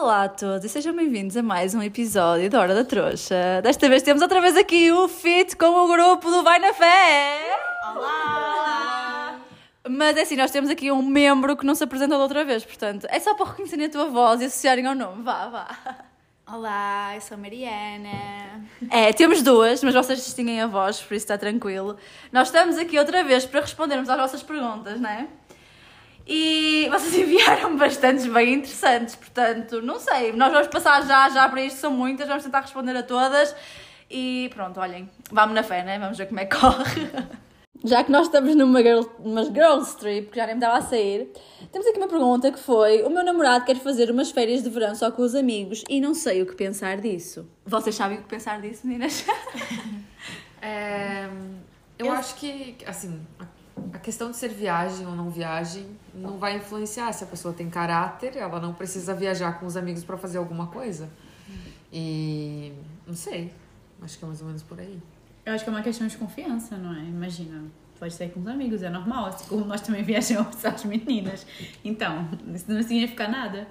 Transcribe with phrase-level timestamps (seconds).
[0.00, 3.60] Olá a todos e sejam bem-vindos a mais um episódio da Hora da Trouxa.
[3.62, 7.38] Desta vez temos outra vez aqui o fit com o grupo do Vai na Fé.
[7.94, 9.38] Olá!
[9.86, 12.64] Mas é assim, nós temos aqui um membro que não se apresentou da outra vez,
[12.64, 15.22] portanto, é só para reconhecerem a tua voz e associarem ao nome.
[15.22, 15.68] Vá, vá.
[16.50, 18.64] Olá, eu sou a Mariana.
[18.90, 21.98] É, temos duas, mas vocês distinguem a voz, por isso está tranquilo.
[22.32, 25.28] Nós estamos aqui outra vez para respondermos às vossas perguntas, não é?
[26.32, 31.60] E vocês enviaram bastantes bem interessantes, portanto, não sei, nós vamos passar já, já para
[31.60, 33.52] isto, são muitas, vamos tentar responder a todas.
[34.08, 35.98] E pronto, olhem, vamos na fé, né?
[35.98, 37.10] Vamos ver como é que corre.
[37.82, 40.82] Já que nós estamos numa girl, numa girls trip, que já nem me estava a
[40.82, 41.32] sair,
[41.72, 44.94] temos aqui uma pergunta que foi: O meu namorado quer fazer umas férias de verão
[44.94, 47.48] só com os amigos e não sei o que pensar disso.
[47.64, 49.24] Vocês sabem o que pensar disso, meninas?
[50.62, 51.26] É,
[51.98, 53.18] eu, acho que, assim,
[53.92, 57.12] a, questão de ser viagem ou não viagem não vai influenciar.
[57.12, 60.66] Se a pessoa tem caráter, ela não precisa viajar com os amigos para fazer alguma
[60.66, 61.08] coisa.
[61.92, 62.72] E
[63.06, 63.52] não sei,
[64.02, 65.00] acho que é mais ou menos por aí.
[65.44, 67.00] Eu acho que é uma questão de confiança, não é?
[67.00, 67.64] Imagina,
[67.98, 71.46] pode sair com os amigos, é normal, assim como nós também viajamos as meninas.
[71.84, 73.66] Então, isso não significa nada.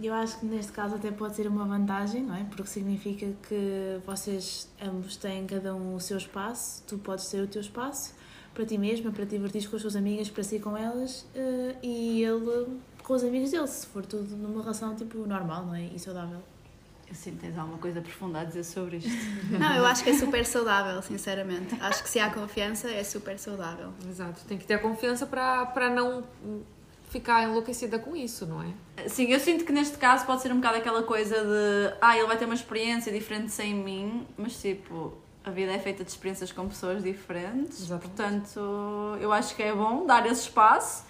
[0.00, 2.44] Eu acho que neste caso até pode ser uma vantagem, não é?
[2.44, 7.46] Porque significa que vocês ambos têm cada um o seu espaço, tu podes ter o
[7.46, 8.14] teu espaço
[8.54, 11.74] para ti mesma, para te divertir com as tuas amigas, para si com elas eh,
[11.82, 15.82] e ele com os amigos dele, se for tudo numa relação tipo normal, não é?
[15.82, 16.40] E saudável.
[17.06, 19.10] Eu sinto que tens alguma coisa profunda a dizer sobre isto.
[19.60, 21.76] Não, eu acho que é super saudável, sinceramente.
[21.80, 23.92] Acho que se há confiança é super saudável.
[24.08, 26.24] Exato, tem que ter confiança para não
[27.10, 29.08] ficar enlouquecida com isso, não é?
[29.08, 32.26] Sim, eu sinto que neste caso pode ser um bocado aquela coisa de ah, ele
[32.26, 36.50] vai ter uma experiência diferente sem mim, mas tipo, a vida é feita de experiências
[36.52, 38.08] com pessoas diferentes, Exatamente.
[38.16, 41.04] portanto eu acho que é bom dar esse espaço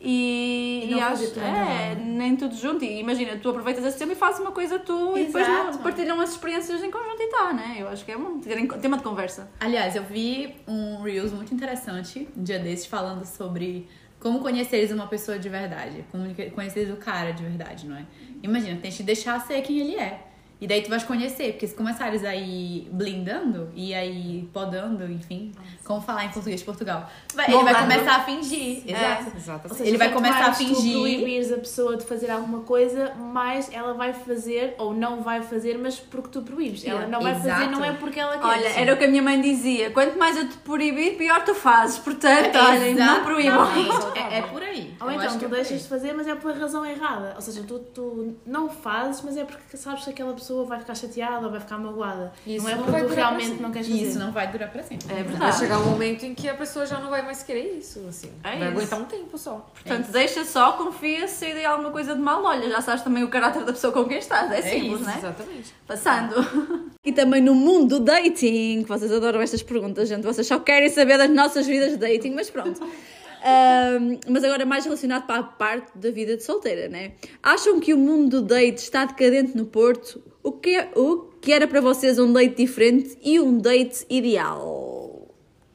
[0.00, 2.04] e, E não acho fazer tudo é, não.
[2.04, 2.84] nem tudo junto.
[2.84, 5.78] E imagina, tu aproveitas esse tempo e fazes uma coisa tu e depois Exato.
[5.78, 7.76] partilham as experiências em conjunto e tá, né?
[7.78, 9.50] Eu acho que é bom terem tema de conversa.
[9.58, 13.88] Aliás, eu vi um Reels muito interessante, um dia desses, falando sobre
[14.20, 16.04] como conheceres uma pessoa de verdade.
[16.12, 16.24] Como
[16.54, 18.04] conheceres o cara de verdade, não é?
[18.42, 20.25] Imagina, tem que te deixar ser quem ele é.
[20.58, 25.52] E daí tu vais conhecer, porque se começares aí blindando e aí podando, enfim,
[25.84, 28.82] como falar em português de Portugal, vai- ele vai começar a fingir.
[28.86, 29.26] Exato.
[29.32, 29.74] Ou Exatamente.
[29.76, 30.92] seja, Ele vai começar a mais tu fingir.
[30.98, 35.76] proibires a pessoa de fazer alguma coisa, mais ela vai fazer ou não vai fazer,
[35.76, 36.84] mas porque tu proíbes.
[36.86, 37.70] Ela não vai fazer, Exato.
[37.72, 38.46] não é porque ela quer.
[38.46, 41.54] Olha, era o que a minha mãe dizia: quanto mais eu te proibir, pior tu
[41.54, 41.98] fazes.
[41.98, 43.68] Portanto, olhem, não proíbam.
[43.78, 44.18] Exatamente.
[44.34, 44.94] É, é por aí.
[45.00, 47.34] Ou Eu então tu é deixas de fazer, mas é pela razão errada.
[47.36, 50.94] Ou seja, tu, tu não fazes, mas é porque sabes que aquela pessoa vai ficar
[50.94, 52.32] chateada ou vai ficar magoada.
[52.46, 53.62] Isso não é não porque vai tu realmente sempre.
[53.62, 54.02] não queres fazer.
[54.02, 55.06] isso não vai durar pra sempre.
[55.10, 55.58] É Vai verdade.
[55.58, 58.30] chegar um momento em que a pessoa já não vai mais querer isso, assim.
[58.44, 58.64] É vai isso.
[58.68, 59.66] aguentar um tempo só.
[59.74, 63.28] Portanto, deixa só, confia, se der alguma coisa de mal, olha, já sabes também o
[63.28, 64.50] caráter da pessoa com quem estás.
[64.52, 65.18] É simples, isso, não é?
[65.18, 65.74] Exatamente.
[65.86, 66.86] Passando.
[67.06, 70.24] E também no mundo do dating, que vocês adoram estas perguntas, gente.
[70.24, 72.80] Vocês só querem saber das nossas vidas de dating, mas pronto.
[73.48, 77.12] Ahm, mas agora mais relacionado para a parte da vida de solteira, né?
[77.40, 80.20] Acham que o mundo do date está decadente no Porto?
[80.42, 85.28] O que, é- o que era para vocês um date diferente e um date ideal?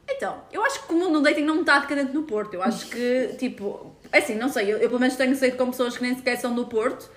[0.10, 2.56] Então, eu acho que o mundo do dating não está decadente no Porto.
[2.56, 5.68] Eu acho que, tipo, é assim, não sei, eu, eu pelo menos tenho saído com
[5.72, 7.10] pessoas que nem sequer são do Porto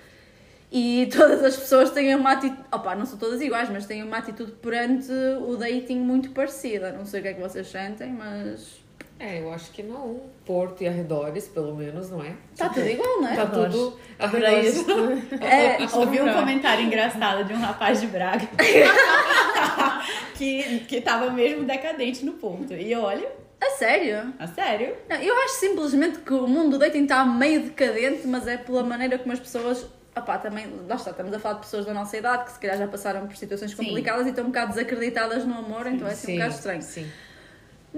[0.71, 4.17] e todas as pessoas têm uma atitude, opá, não são todas iguais, mas têm uma
[4.19, 5.11] atitude perante
[5.45, 6.93] o dating muito parecida.
[6.93, 8.84] Não sei o que é que vocês sentem, mas
[9.17, 10.21] É, eu acho que não.
[10.45, 12.35] Porto e arredores, pelo menos, não é?
[12.53, 13.35] está tudo igual, não é?
[13.35, 14.75] Tá tudo arredores.
[14.75, 14.85] isso.
[15.41, 18.47] É, Ouvi um comentário engraçado de um rapaz de Braga
[20.35, 22.73] que, que tava mesmo decadente no Porto.
[22.73, 23.27] E olha,
[23.61, 24.33] a sério?
[24.37, 28.47] a sério, Não, eu acho simplesmente que o mundo do dating está meio decadente, mas
[28.47, 29.87] é pela maneira como as pessoas.
[30.15, 32.87] Opá, também, está, estamos a falar de pessoas da nossa idade que se calhar já
[32.87, 33.77] passaram por situações Sim.
[33.77, 36.81] complicadas e estão um bocado desacreditadas no amor, então é assim um bocado estranho.
[36.81, 37.11] Sim.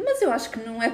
[0.04, 0.92] Mas eu acho que não é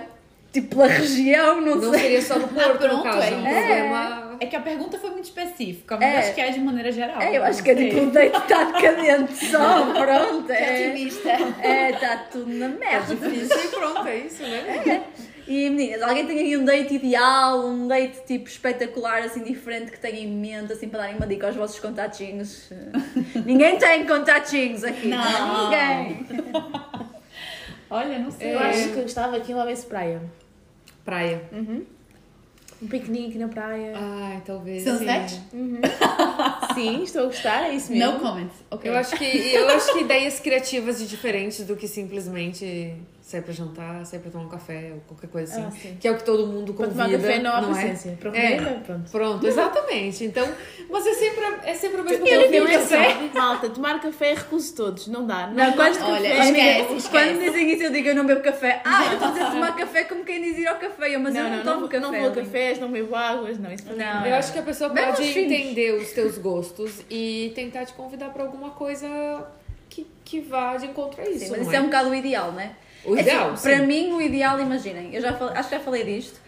[0.51, 1.99] tipo pela região, não, Não sei.
[2.01, 3.21] seria só no Porto, pronto, no caso.
[3.27, 3.59] É um é.
[3.59, 4.37] problema...
[4.39, 6.17] é que a pergunta foi muito específica, mas É.
[6.19, 7.19] acho que é de maneira geral.
[7.21, 10.51] É, eu acho Não que é tipo o date está decadente só, pronto.
[10.51, 11.29] É, Otimista.
[11.61, 13.15] é, está tudo na É merda.
[13.15, 15.03] difícil e pronto, é isso, né?
[15.45, 19.99] E meninas, alguém tem aí um date ideal, um date tipo espetacular, assim diferente que
[19.99, 22.69] tenha em mente, assim para darem uma dica aos vossos contatinhos?
[23.43, 25.63] Ninguém tem contatinhos aqui, Não.
[25.65, 26.27] Ninguém.
[27.93, 28.55] Olha, não sei.
[28.55, 30.21] Eu acho que gostava aqui em Love Praia.
[31.05, 31.43] Praia.
[32.81, 33.93] Um piquenique na praia.
[33.95, 34.83] Ai, talvez.
[34.83, 35.39] Sunset?
[36.73, 38.13] Sim, estou a gostar, é isso mesmo.
[38.13, 38.55] No comments.
[38.71, 38.89] Ok.
[38.89, 43.53] Eu acho que eu acho que ideias criativas e diferentes do que simplesmente sair para
[43.53, 45.89] jantar, sair para tomar um café ou qualquer coisa assim.
[45.93, 46.93] Ah, que é o que todo mundo convida.
[47.05, 47.93] tomar café não não é?
[48.19, 48.57] Para É.
[48.57, 49.11] comer, pronto.
[49.11, 50.25] Pronto, exatamente.
[50.25, 50.45] Então,
[50.89, 53.15] mas é sempre, é sempre o mesmo Eu digo café.
[53.33, 55.07] Malta, tomar café recuso todos.
[55.07, 55.47] Não dá.
[55.47, 56.49] Não, Não, quando, olha, café.
[56.49, 57.09] esquece, esquece.
[57.09, 58.81] quando dizem isso, eu digo eu não bebo café.
[58.83, 61.17] Ah, eu estou a tomar café como quem diz ir ao café.
[61.17, 61.99] Mas eu Não, não, não, tomo não, café.
[62.01, 63.71] não vou cafés, não bebo águas, não.
[63.71, 63.95] Isso Não.
[63.95, 64.37] não Eu é.
[64.37, 65.37] acho que a pessoa pode filhos.
[65.37, 69.07] entender os teus gostos e tentar te convidar para alguma coisa
[69.89, 71.39] que, que vá de encontro a isso.
[71.45, 72.71] Sim, mas não isso é um bocado o ideal, não é?
[73.05, 73.63] O É assim, ideal, sim.
[73.69, 76.39] para mim, o ideal, imaginem, eu já falei- acho que já falei disto,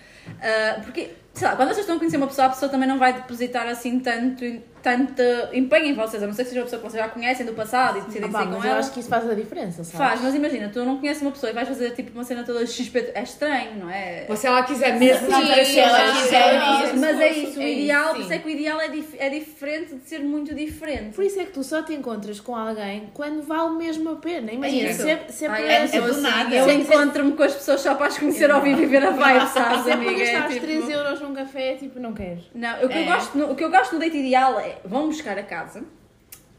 [0.41, 2.97] ah, porque, sei lá, quando vocês estão a conhecer uma pessoa, a pessoa também não
[2.97, 4.43] vai depositar assim tanto,
[4.81, 5.21] tanto
[5.53, 7.53] empenho em vocês, a não ser que seja uma pessoa que vocês já conhecem do
[7.53, 8.79] passado e decidem Ah, sair com mas eu ela.
[8.79, 9.97] acho que isso faz a diferença, sabe?
[9.97, 12.65] Faz, mas imagina, tu não conheces uma pessoa e vais fazer tipo uma cena toda
[12.65, 14.25] XP, é estranho, não é?
[14.29, 16.93] Mas se ela quiser mesmo Sim, não aparecer, se ela ela quiser.
[16.95, 18.21] Mas é isso, o É ideal, por sim.
[18.23, 21.15] isso é que o ideal é, dif- é diferente de ser muito diferente.
[21.15, 24.51] Por isso é que tu só te encontras com alguém quando vale mesmo a pena.
[24.51, 25.01] Imagina, isso.
[25.03, 26.55] sempre, sempre Ai, é, assim, é do assim, nada.
[26.55, 29.47] Eu encontro-me com as pessoas só para as conhecer ao vivo e ver a vibe,
[29.49, 30.21] sabes, Sempre amiga?
[30.23, 32.39] É gastares tipo- 3 euros num café, tipo, não quero.
[32.53, 33.05] Não, o que, eu É.
[33.05, 35.83] gosto no, o que eu gosto no date ideal é vão buscar a casa,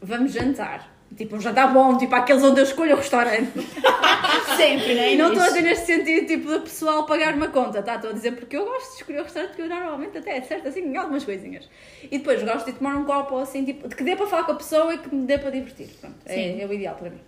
[0.01, 0.95] vamos jantar.
[1.15, 3.51] Tipo, um jantar bom, tipo aqueles onde eu escolho o restaurante.
[4.57, 5.13] Sempre, né?
[5.13, 7.95] E não estou a dizer neste sentido, tipo, de pessoal pagar uma conta, tá?
[7.95, 10.67] Estou a dizer porque eu gosto de escolher o restaurante que eu normalmente até acerto
[10.67, 11.69] assim em algumas coisinhas.
[12.03, 14.51] E depois gosto de tomar um copo assim, tipo, de que dê para falar com
[14.51, 15.87] a pessoa e que me dê para divertir.
[16.01, 17.21] Pronto, é, é o ideal para mim.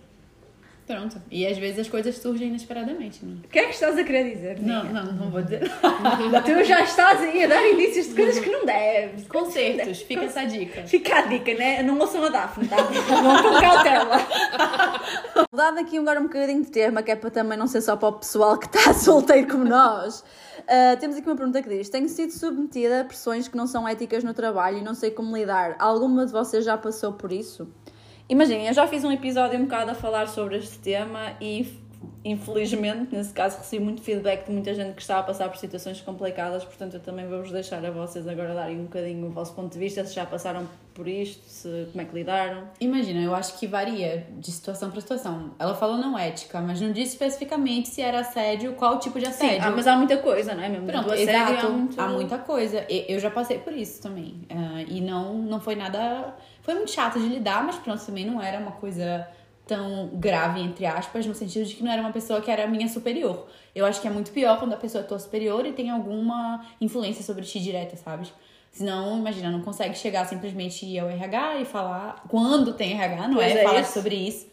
[0.90, 1.22] Pronto.
[1.30, 3.36] E às vezes as coisas surgem inesperadamente, né?
[3.44, 4.60] O que é que estás a querer dizer?
[4.60, 5.70] Não, não, não vou dizer.
[6.44, 9.28] Tu já estás aí a dar indícios de coisas que não deves.
[9.28, 10.82] Concertos, fica essa dica.
[10.82, 11.80] Fica a dica, né?
[11.84, 12.76] Não ouçam a Daphne, tá?
[12.76, 14.16] Vão com cautela.
[15.54, 18.08] Dado aqui agora um bocadinho de tema, que é para também não ser só para
[18.08, 20.24] o pessoal que está solteiro como nós.
[20.66, 23.86] ah, temos aqui uma pergunta que diz: Tenho sido submetida a pressões que não são
[23.86, 25.76] éticas no trabalho e não sei como lidar.
[25.78, 27.68] Alguma de vocês já passou por isso?
[28.30, 31.66] Imaginem, eu já fiz um episódio um bocado a falar sobre este tema e
[32.24, 36.00] infelizmente, nesse caso, recebi muito feedback de muita gente que está a passar por situações
[36.02, 39.72] complicadas, portanto eu também vou-vos deixar a vocês agora darem um bocadinho o vosso ponto
[39.72, 42.64] de vista, se já passaram por isto, se, como é que lidaram.
[42.78, 45.52] Imagina, eu acho que varia de situação para situação.
[45.58, 49.30] Ela falou não ética, mas não disse especificamente se era assédio, qual tipo de Sim,
[49.46, 49.66] assédio.
[49.66, 50.86] ah, mas há muita coisa, não é mesmo?
[50.86, 51.66] Pronto, exato.
[51.66, 52.84] há muito- Há muita coisa.
[52.88, 54.42] Eu já passei por isso também.
[54.50, 56.34] Ah, e não, não foi nada.
[56.62, 59.26] Foi muito chato de lidar, mas pronto, também não era uma coisa
[59.66, 62.88] tão grave, entre aspas, no sentido de que não era uma pessoa que era minha
[62.88, 63.46] superior.
[63.72, 66.66] Eu acho que é muito pior quando a pessoa é tua superior e tem alguma
[66.80, 68.32] influência sobre ti direta, sabe?
[68.72, 73.36] Senão, imagina, não consegue chegar simplesmente ir ao RH e falar quando tem RH, não
[73.36, 73.60] Pois é?
[73.60, 74.49] é falar sobre isso.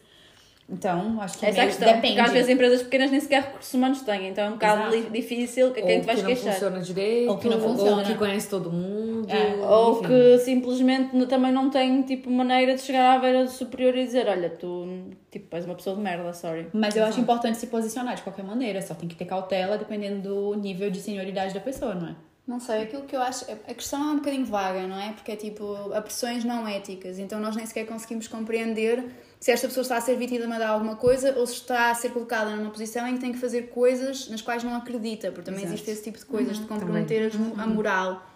[0.70, 2.06] Então, acho que Essa é a meio, questão, depende.
[2.14, 5.10] porque às vezes empresas pequenas nem sequer recursos humanos têm, então é um bocado Exato.
[5.12, 6.52] difícil que Ou quem te vais que não queixar.
[6.52, 8.04] funciona direito, Ou que não ou funciona.
[8.04, 9.26] que conhece todo mundo.
[9.30, 10.08] É, Ou enfim.
[10.08, 14.28] que simplesmente também não tem tipo maneira de chegar à beira do superior e dizer,
[14.28, 16.66] olha, tu tipo, és uma pessoa de merda, sorry.
[16.74, 20.20] Mas eu acho importante se posicionar de qualquer maneira, só tem que ter cautela dependendo
[20.28, 22.14] do nível de senioridade da pessoa, não é?
[22.46, 23.44] Não sei, aquilo que eu acho.
[23.50, 25.12] A questão é um bocadinho vaga, não é?
[25.12, 29.04] Porque é tipo, há pressões não éticas, então nós nem sequer conseguimos compreender
[29.40, 32.10] se esta pessoa está a ser vítima de alguma coisa ou se está a ser
[32.10, 35.60] colocada numa posição em que tem que fazer coisas nas quais não acredita, porque também
[35.62, 35.74] Exato.
[35.74, 38.26] existe esse tipo de coisas, de comprometer as- a moral.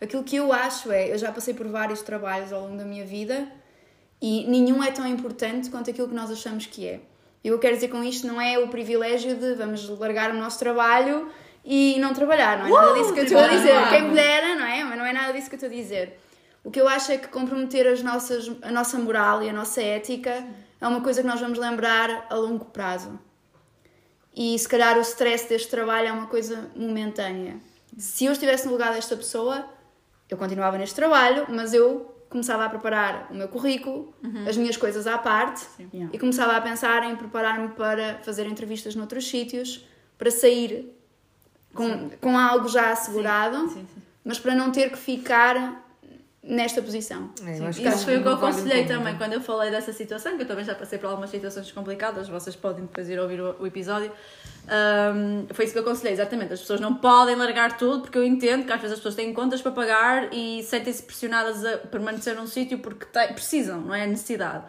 [0.00, 3.04] Aquilo que eu acho é, eu já passei por vários trabalhos ao longo da minha
[3.04, 3.46] vida
[4.20, 7.00] e nenhum é tão importante quanto aquilo que nós achamos que é.
[7.42, 10.58] E eu quero dizer com isto não é o privilégio de vamos largar o nosso
[10.58, 11.28] trabalho
[11.64, 13.88] e não trabalhar, não é nada disso que eu estou a dizer.
[13.88, 14.84] Quem me dera, não é?
[14.84, 16.18] Mas não é nada disso que eu estou a dizer.
[16.62, 19.80] O que eu acho é que comprometer as nossas, a nossa moral e a nossa
[19.82, 20.44] ética
[20.80, 23.18] é uma coisa que nós vamos lembrar a longo prazo.
[24.34, 27.56] E se calhar o stress deste trabalho é uma coisa momentânea.
[27.98, 29.64] Se eu estivesse no lugar desta pessoa,
[30.28, 34.14] eu continuava neste trabalho, mas eu começava a preparar o meu currículo,
[34.48, 36.14] as minhas coisas à parte Yeah.
[36.14, 39.84] e começava a pensar em preparar-me para fazer entrevistas noutros sítios,
[40.16, 40.96] para sair
[41.74, 44.02] com, com algo já assegurado, Sim, sim.
[44.24, 45.84] mas para não ter que ficar
[46.42, 47.30] nesta posição.
[47.46, 49.92] É, eu acho que Isso foi o que eu aconselhei também quando eu falei dessa
[49.92, 53.40] situação, que eu também já passei por algumas situações complicadas, vocês podem depois ir ouvir
[53.40, 54.10] o, o episódio.
[54.68, 56.52] Ahm, foi isso que eu aconselhei, exatamente.
[56.52, 59.32] As pessoas não podem largar tudo, porque eu entendo que às vezes as pessoas têm
[59.34, 64.06] contas para pagar e sentem-se pressionadas a permanecer num sítio porque têm- precisam, não é?
[64.06, 64.64] Necessidade.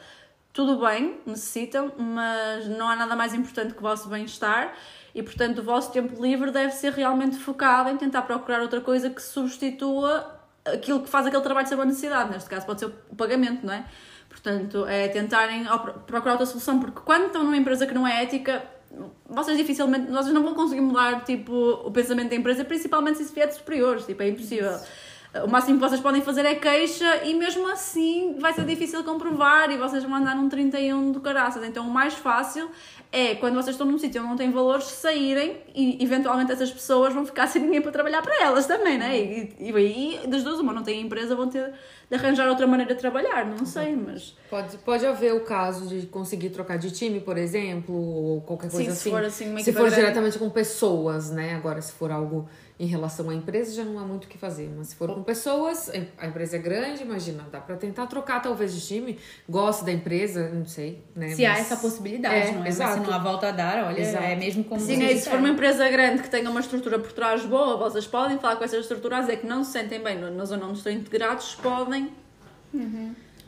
[0.53, 4.73] Tudo bem, necessitam, mas não há nada mais importante que o vosso bem-estar
[5.15, 9.09] e, portanto, o vosso tempo livre deve ser realmente focado em tentar procurar outra coisa
[9.09, 12.31] que substitua aquilo que faz aquele trabalho ser uma necessidade.
[12.31, 13.85] Neste caso, pode ser o pagamento, não é?
[14.29, 15.65] Portanto, é tentarem
[16.07, 18.63] procurar outra solução, porque quando estão numa empresa que não é ética,
[19.25, 23.33] vocês dificilmente, vocês não vão conseguir mudar tipo, o pensamento da empresa, principalmente se isso
[23.33, 24.77] vier de superiores, tipo, é impossível.
[25.33, 29.71] O máximo que vocês podem fazer é queixa e mesmo assim vai ser difícil comprovar
[29.71, 31.63] e vocês vão andar num 31 do caraças.
[31.63, 32.69] Então o mais fácil
[33.09, 37.13] é quando vocês estão num sítio onde não têm valores, saírem e eventualmente essas pessoas
[37.13, 39.17] vão ficar sem ninguém para trabalhar para elas também, né?
[39.17, 41.71] E, e, e das duas, uma não tem empresa, vão ter
[42.09, 44.35] de arranjar outra maneira de trabalhar, não sei, mas.
[44.49, 48.83] Pode, pode haver o caso de conseguir trocar de time, por exemplo, ou qualquer coisa
[48.83, 49.03] Sim, assim.
[49.03, 51.55] se for assim, se for diretamente com pessoas, né?
[51.55, 52.49] Agora, se for algo
[52.81, 54.67] em relação à empresa, já não há muito o que fazer.
[54.75, 58.73] Mas se for com pessoas, a empresa é grande, imagina, dá pra tentar trocar talvez
[58.73, 61.29] de time, gosta da empresa, não sei, né?
[61.35, 62.67] Se há Mas- essa possibilidade, É, não é?
[62.67, 62.97] exato.
[62.97, 64.23] Mas se não há volta a dar, olha, Exato.
[64.23, 67.11] é mesmo como Sim, é, se for uma empresa grande que tenha uma estrutura por
[67.11, 70.17] trás boa, vocês podem falar com essa estrutura a dizer que não se sentem bem
[70.19, 72.09] na zona onde estão integrados, podem.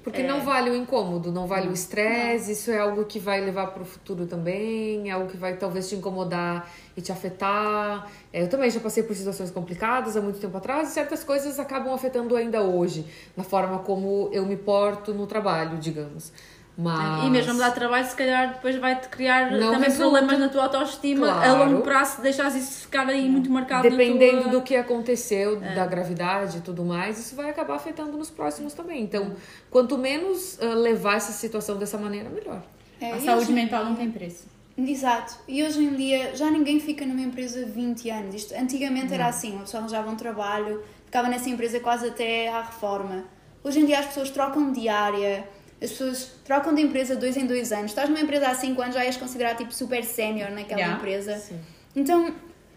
[0.04, 0.28] Porque É.
[0.28, 3.84] não vale o incômodo, não vale o estresse, isso é algo que vai levar para
[3.84, 8.12] o futuro também, é algo que vai talvez te incomodar e te afetar.
[8.34, 11.58] É, eu também já passei por situações complicadas há muito tempo atrás e certas coisas
[11.58, 13.06] acabam afetando ainda hoje,
[13.38, 16.34] na forma como eu me porto no trabalho, digamos.
[16.76, 17.24] Mas...
[17.26, 20.10] E mesmo mudar de trabalho, se calhar depois vai-te criar Não também resulta.
[20.10, 21.70] problemas na tua autoestima a Claro.
[21.72, 24.52] longo prazo, se deixares isso ficar aí muito marcado Dependendo na tua...
[24.54, 25.76] do que aconteceu, É.
[25.76, 29.04] da gravidade e tudo mais, isso vai acabar afetando nos próximos também.
[29.04, 29.34] Então,
[29.70, 32.62] quanto menos ah, levar essa situação dessa maneira, melhor.
[33.00, 34.48] É, A saúde hoje- mental não tem preço.
[34.76, 35.36] Exato.
[35.48, 38.34] E hoje em dia já ninguém fica numa empresa 20 anos.
[38.34, 42.62] Isto, antigamente era assim, uma pessoa arranjava um trabalho, ficava nessa empresa quase até à
[42.64, 43.26] reforma.
[43.64, 45.48] Hoje em dia as pessoas trocam de área,
[45.84, 47.92] as pessoas trocam de empresa dois em dois anos.
[47.92, 50.94] Estás numa empresa há 5 anos, já és considerado tipo super sénior naquela Já.
[50.94, 51.38] empresa.
[51.38, 51.60] Sim.
[51.96, 52.34] Então,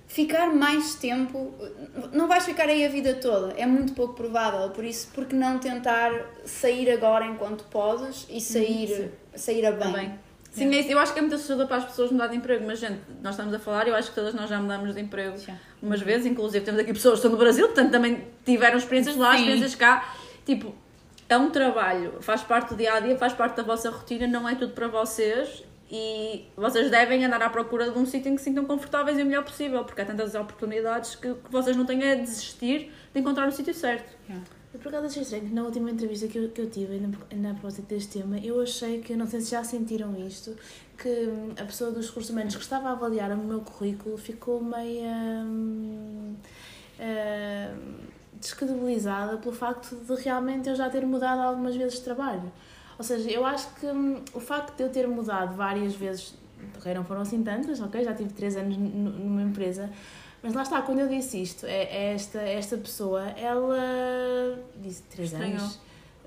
[0.08, 1.54] ficar mais tempo,
[2.12, 4.70] não vais ficar aí a vida toda, é muito pouco provável.
[4.70, 6.12] Por isso, por que não tentar
[6.44, 10.18] sair agora enquanto podes e sair, sair a bem?
[10.50, 12.78] Sim, é eu acho que é muito assustador para as pessoas mudar de emprego, mas
[12.78, 15.54] gente, nós estamos a falar, eu acho que todas nós já mudamos de emprego Já.
[15.82, 19.32] umas vezes, inclusive temos aqui pessoas que estão no Brasil, portanto também tiveram experiências lá,
[19.32, 19.40] Sim.
[19.40, 20.14] experiências cá.
[20.46, 20.74] Tipo,
[21.28, 24.48] é um trabalho, faz parte do dia a dia, faz parte da vossa rotina, não
[24.48, 28.42] é tudo para vocês e vocês devem andar à procura de um sítio em que
[28.42, 31.84] se sintam confortáveis e o melhor possível, porque há tantas oportunidades que, que vocês não
[31.84, 34.16] têm a desistir de encontrar o sítio certo.
[34.74, 37.16] Eu por acaso achei estranho que na última entrevista que eu, que eu tive, ainda,
[37.30, 40.54] ainda a propósito deste tema, eu achei que, não sei se já sentiram isto,
[40.98, 44.62] que hum, a pessoa dos recursos humanos que estava a avaliar o meu currículo ficou
[44.62, 46.34] meio hum,
[47.00, 47.96] hum,
[48.40, 52.52] descredibilizada pelo facto de realmente eu já ter mudado algumas vezes de trabalho.
[52.98, 56.34] Ou seja, eu acho que hum, o facto de eu ter mudado várias vezes,
[56.76, 59.90] ok, não foram assim tantas, ok, já tive três anos numa empresa,
[60.42, 65.32] mas lá está, quando eu disse isto, é, é esta, esta pessoa, ela disse três
[65.32, 65.58] Estranhou.
[65.60, 65.80] anos.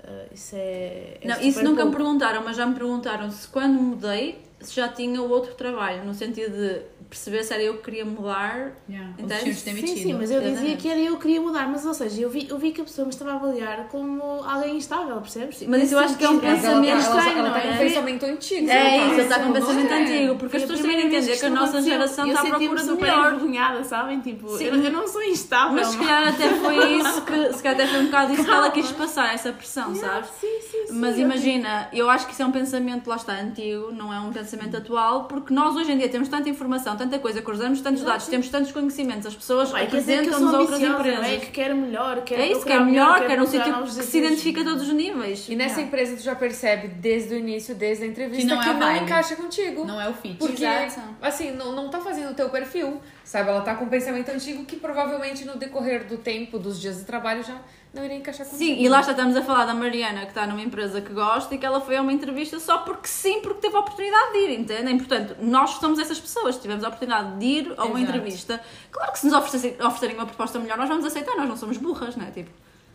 [0.04, 1.18] Ah, isso é.
[1.20, 1.96] é Não, isso nunca me pouco.
[1.96, 6.52] perguntaram, mas já me perguntaram se quando mudei se já tinha outro trabalho, no sentido
[6.54, 8.72] de perceber se era eu que queria mudar.
[8.88, 9.12] Yeah.
[9.18, 12.22] Então, Sim, sim, mas eu dizia que era eu que queria mudar, mas ou seja,
[12.22, 15.62] eu vi, eu vi que a pessoa me estava a avaliar como alguém instável, percebes?
[15.66, 17.68] Mas isso eu acho que é um pensamento ela, ela, estranho, ela não tá com
[17.68, 17.72] é?
[17.72, 18.70] um pensamento antigo.
[18.70, 20.02] É não isso, está com um pensamento é?
[20.02, 22.96] antigo, porque as pessoas têm vez entender que a nossa geração está à procura do
[22.96, 23.34] melhor.
[23.34, 24.20] envergonhada, sabem?
[24.20, 25.74] Tipo, eu não sou instável.
[25.74, 28.50] Mas se calhar até foi isso que, se calhar até foi um bocado isso que
[28.50, 30.30] ela quis passar, essa pressão, sabes?
[30.40, 30.59] Sim,
[30.90, 30.98] sim.
[30.98, 34.20] Mas eu imagina, eu acho que isso é um pensamento, lá está, antigo, não é
[34.20, 38.02] um pensamento atual, porque nós hoje em dia temos tanta informação, tanta coisa, cruzamos tantos
[38.02, 41.26] dados, temos tantos conhecimentos, as pessoas quer que eu apresentam-nos sou a outras ambiciosa, empresas.
[41.26, 41.36] é?
[41.38, 43.90] Que quero melhor, quero É isso, que é procurar melhor, quero quer um sítio que
[44.04, 45.46] se identifica a todos os níveis.
[45.48, 48.68] E nessa empresa tu já percebe desde o início, desde a entrevista, Que não é
[48.68, 49.84] a não encaixa contigo.
[49.84, 50.36] Não é o fit.
[50.36, 51.00] Porque, Exato.
[51.22, 53.50] assim, não, não tá fazendo o teu perfil, sabe?
[53.50, 57.04] Ela tá com um pensamento antigo que provavelmente no decorrer do tempo, dos dias de
[57.04, 57.56] trabalho, já
[57.92, 58.64] não iria encaixar contigo.
[58.64, 61.54] Sim, e lá já estamos a falar da Mariana, que está numa empresa que gosta
[61.54, 64.38] e que ela foi a uma entrevista só porque sim, porque teve a oportunidade de
[64.38, 64.96] ir, entendem?
[64.96, 68.16] Portanto, nós somos essas pessoas, se tivemos a oportunidade de ir a uma Exato.
[68.16, 68.60] entrevista,
[68.92, 71.78] claro que se nos oferecerem, oferecerem uma proposta melhor, nós vamos aceitar, nós não somos
[71.78, 72.30] burras, não é?
[72.30, 72.50] Tipo,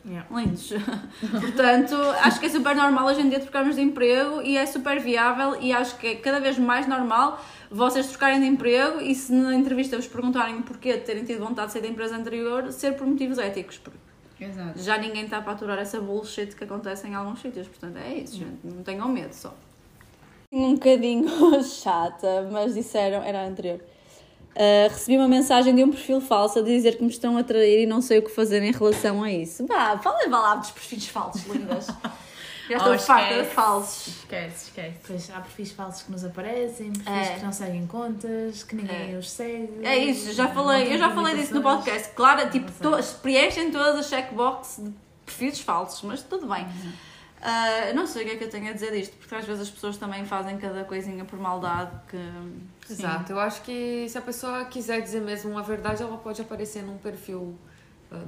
[0.08, 0.28] Yeah.
[0.30, 0.70] lindos.
[1.42, 5.00] Portanto, acho que é super normal hoje em dia trocarmos de emprego e é super
[5.00, 9.34] viável e acho que é cada vez mais normal vocês trocarem de emprego e se
[9.34, 12.72] na entrevista vos perguntarem o porquê de terem tido vontade de sair da empresa anterior,
[12.72, 13.80] ser por motivos éticos.
[13.80, 13.98] porque
[14.40, 14.80] Exato.
[14.82, 17.68] já ninguém está para aturar essa bullshit que acontece em alguns sítios.
[17.68, 18.60] Portanto, é isso, gente.
[18.64, 19.54] Não tenham medo só.
[20.52, 21.30] Um bocadinho
[21.64, 23.80] chata, mas disseram, era a anterior.
[24.56, 27.84] Uh, recebi uma mensagem de um perfil falso a dizer que me estão a trair
[27.84, 29.66] e não sei o que fazer em relação a isso.
[29.68, 31.88] Vá, falem lá dos perfis falsos, lindas.
[32.70, 34.08] Já estou Oh, farta de falsos.
[34.08, 34.98] Esquece, esquece.
[35.06, 37.36] Pois há perfis falsos que nos aparecem, perfis É.
[37.40, 39.18] que não seguem contas, que ninguém É.
[39.18, 39.86] os segue.
[39.86, 42.10] É isso, já falei, eu já falei disso no podcast.
[42.16, 42.92] Claro, tipo, to,
[43.22, 44.92] preenchem todas as checkbox de
[45.26, 46.64] perfis falsos, mas tudo bem.
[46.66, 46.92] Uhum.
[47.90, 49.62] Eu não sei o que é que eu tenho a dizer disto, porque às vezes
[49.64, 52.18] as pessoas também fazem cada coisinha por maldade que.
[52.92, 56.82] Exato, eu acho que se a pessoa quiser dizer mesmo uma verdade, ela pode aparecer
[56.84, 57.58] num perfil uh,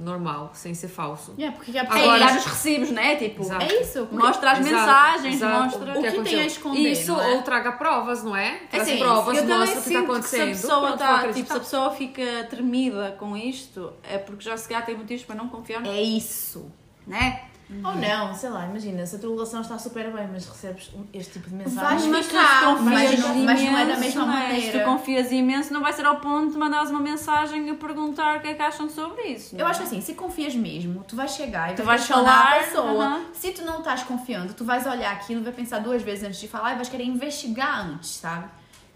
[0.00, 1.34] normal, sem ser falso.
[1.38, 3.16] Yeah, porque que É pessoa- Agora- olhar os recibos, né?
[3.16, 3.64] Tipo, Exato.
[3.64, 4.06] É isso.
[4.06, 5.62] porque- mostra as Exato, mensagens, exato.
[5.64, 5.98] mostra.
[5.98, 7.34] O que tem a esconder, Isso, não é?
[7.34, 8.56] ou traga provas, não é?
[8.70, 10.54] Traz assim, provas, mostra o que está sinto que acontecendo.
[10.54, 14.56] se a pessoa, tá, tipo, se a pessoa fica tremida com isto, é porque já
[14.56, 16.70] se calhar tem motivos para não confiar, É isso.
[17.06, 17.44] né?
[17.70, 21.34] Ou não, sei lá, imagina, se a tua relação está super bem, mas recebes este
[21.34, 22.08] tipo de Vais mensagem.
[22.10, 24.46] Mas tu ficar, confias mas não- mas não é da mesma não é?
[24.46, 24.78] Se maneira.
[24.78, 28.40] tu confias imenso, não vai ser ao ponto de mandares uma mensagem a perguntar o
[28.40, 29.54] que é que acham sobre isso.
[29.54, 32.58] Eu acho assim, se confias mesmo, tu vais chegar e Tu vais vais falar, a
[32.64, 33.20] pessoa.
[33.34, 36.48] Se tu não estás confiando, tu vais olhar aquilo, vai pensar duas vezes antes de
[36.48, 38.46] falar e vais querer investigar antes, sabe?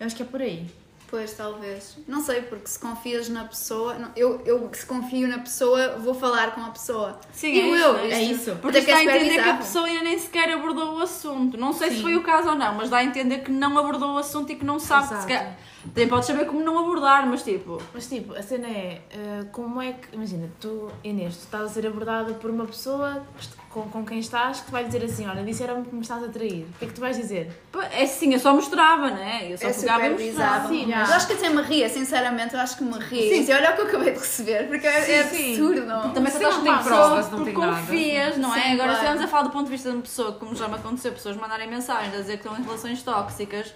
[0.00, 0.67] Eu acho que é por aí.
[1.12, 1.99] Pois, talvez.
[2.09, 3.92] Não sei, porque se confias na pessoa.
[3.99, 7.21] não, Eu, eu se confio na pessoa, vou falar com a pessoa.
[7.31, 8.07] Sim, Digo é eu.
[8.07, 8.57] isso, é isso.
[8.62, 9.59] Porque Até que dá a é entender que a bizarro.
[9.59, 11.59] pessoa ainda nem sequer abordou o assunto.
[11.59, 12.02] Não sei se Sim.
[12.02, 14.57] foi o caso ou não, mas dá a entender que não abordou o assunto e
[14.57, 15.04] que não sabe.
[15.12, 15.54] Exato.
[15.95, 17.81] Também podes saber como não abordar, mas tipo.
[17.93, 21.69] Mas tipo, a cena é, eh, como é que, imagina, tu, Inês, tu estás a
[21.69, 23.23] ser abordada por uma pessoa
[23.69, 26.29] com, com quem estás que te vai dizer assim, olha, disseram-me que me estás a
[26.29, 26.67] trair.
[26.75, 27.51] O que é que tu vais dizer?
[27.91, 29.49] É assim, eu só mostrava, né?
[29.51, 30.69] Eu só É pegava e mostrava.
[30.69, 33.45] Sim, mas eu acho que até me ria, sinceramente, eu acho que me ria.
[33.45, 33.53] Sim.
[33.53, 35.53] olha o que eu acabei de receber, porque é, é Sim.
[35.53, 36.12] absurdo.
[36.15, 37.77] Também Sim, se estás não tem provas, não porque tem nada.
[37.81, 38.61] confias, não é?
[38.61, 38.93] Sim, Agora, se claro.
[38.93, 41.37] estivermos a falar do ponto de vista de uma pessoa, como já me aconteceu, pessoas
[41.37, 43.75] mandarem mensagens a dizer que estão em relações tóxicas,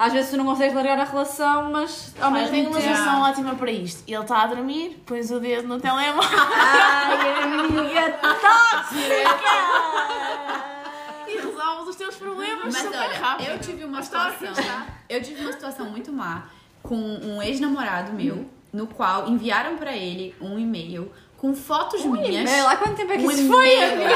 [0.00, 2.96] às vezes tu não consegues largar a relação, mas ao mesmo tenho uma tempo.
[2.96, 4.02] solução ótima para isto.
[4.08, 9.30] Ele está a dormir, pões o dedo no telemóvel Ai, amiga tóxica!
[11.28, 13.48] e resolves os teus problemas Mas olha, rápido.
[13.48, 14.48] eu tive uma situação.
[15.08, 16.44] Eu tive uma situação muito má
[16.82, 22.50] com um ex-namorado meu, no qual enviaram pra ele um e-mail com fotos minhas.
[22.50, 24.10] Meu, lá quanto tempo é que um isso foi, amiga?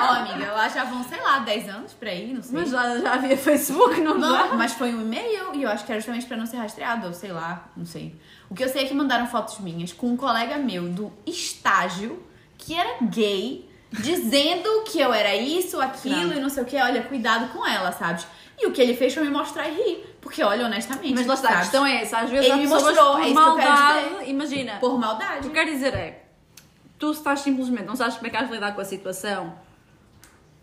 [0.00, 2.58] Ó, amiga, lá já vão, sei lá, 10 anos pra aí, não sei.
[2.58, 4.54] Mas já, já havia Facebook, não, já?
[4.54, 7.12] Mas foi um e-mail e eu acho que era justamente pra não ser rastreado, ou
[7.12, 8.18] sei lá, não sei.
[8.48, 12.22] O que eu sei é que mandaram fotos minhas com um colega meu do estágio
[12.56, 16.78] que era gay, dizendo que eu era isso, aquilo e não sei o que.
[16.78, 18.22] Olha, cuidado com ela, sabe?
[18.58, 20.16] E o que ele fez foi me mostrar e rir.
[20.22, 21.12] Porque, olha, honestamente.
[21.14, 22.20] Mas lá está, a questão é essa.
[22.20, 24.30] Às vezes Ele há me mostrou, por é que maldade.
[24.30, 25.40] Imagina, Por o maldade.
[25.40, 26.29] que eu quero dizer é,
[27.00, 29.54] tu estás simplesmente, não sabes como é que de lidar com a situação,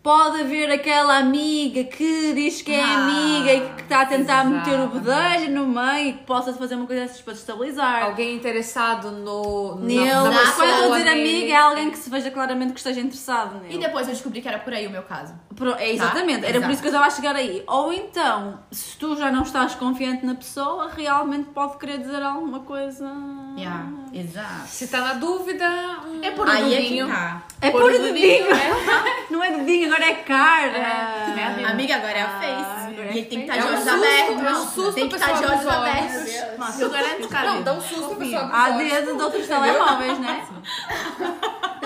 [0.02, 4.44] pode haver aquela amiga que diz que é Ah, amiga e que está a tentar
[4.44, 5.04] meter o exatamente.
[5.04, 8.04] bedelho no meio e que possa fazer uma coisa dessas para destabilizar.
[8.04, 11.56] Alguém interessado no, na- Nele, na mas quando eu estou a pessoa dizer amiga, é
[11.56, 13.74] alguém que se veja claramente que esteja interessado nele.
[13.74, 15.34] E depois eu descobri que era por aí o meu caso.
[15.54, 16.72] Pro- É exatamente, era por Exato.
[16.72, 17.62] isso que eu estava a chegar aí.
[17.66, 22.60] Ou então, se tu já não estás confiante na pessoa, realmente pode querer dizer alguma
[22.60, 23.10] coisa.
[23.58, 24.68] Yeah, exato.
[24.68, 25.66] Se tá na dúvida,
[26.06, 27.08] hum, É por um Aí é que dedinho.
[27.08, 27.42] tá.
[27.60, 28.46] É Pôr pôr o o dedinho.
[29.30, 30.78] Não é dedinho, agora é cara.
[30.78, 31.64] É.
[31.70, 32.92] Amiga, agora é a Ah, face.
[32.92, 34.42] agora é e ele tem que estar de É olhos abertos.
[34.44, 35.88] é um susto tem que a estar de pessoa olhos com os olhos.
[36.36, 36.58] abertos.
[36.58, 37.50] Nossa, eu garanto, cara.
[37.52, 38.50] Não, dá um susto a pessoa.
[38.52, 40.42] Há dedo de outros telemóveis, é?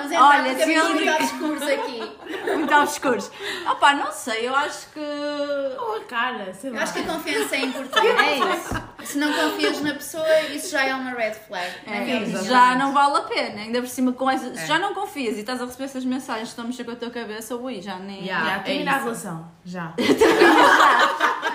[0.02, 2.12] A entrar Olha, se ele- muito obscuros aqui.
[2.54, 3.30] Muito obscuros.
[3.70, 5.00] Opá, não sei, eu acho que.
[5.00, 6.82] Ou a cara, sei Eu lá.
[6.82, 8.06] acho que a confiança é importante.
[8.06, 8.82] É isso.
[9.04, 11.66] Se não confias na pessoa, isso já é uma red flag.
[11.86, 12.44] É, opinião.
[12.44, 14.54] já não vale a pena, ainda por cima com essa.
[14.54, 16.90] Se já não confias e estás a receber essas mensagens que estão a mexer com
[16.92, 18.22] a tua cabeça, ui, já nem.
[18.24, 18.46] Yeah.
[18.48, 19.04] Já, é terminar a isso.
[19.04, 19.52] relação.
[19.64, 19.92] Já.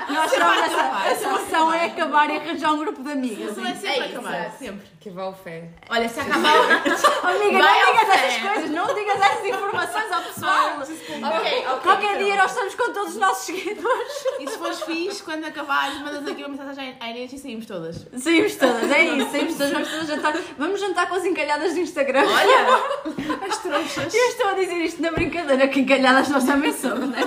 [0.09, 3.51] Nós chamamos essa, essa solução é acabar e arranjar um grupo de amigas.
[3.51, 4.51] Isso sempre É isso, acabar.
[4.51, 4.87] Sempre.
[5.07, 5.63] Que vai o fé.
[5.89, 6.51] Olha, se acabar.
[7.23, 10.79] Amiga, Vai não ao digas essas coisas, não digas essas informações ao pessoal.
[10.81, 11.79] Ok, ok.
[11.81, 14.25] Qualquer dia nós estamos com todos os nossos seguidores.
[14.41, 18.05] E se fores fixe, quando acabares, mandas aqui uma mensagem à Inês e saímos todas.
[18.17, 20.33] Saímos todas, é isso, saímos todas, vamos todas jantar.
[20.57, 22.25] Vamos jantar com as encalhadas do Instagram.
[22.27, 24.13] Olha, As trouxas.
[24.13, 27.19] Eu estou a dizer isto na brincadeira, que encalhadas nós também somos, né?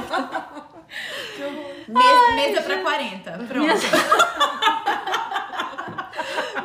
[1.89, 3.31] mesa, mesa para 40.
[3.49, 5.00] Pronto.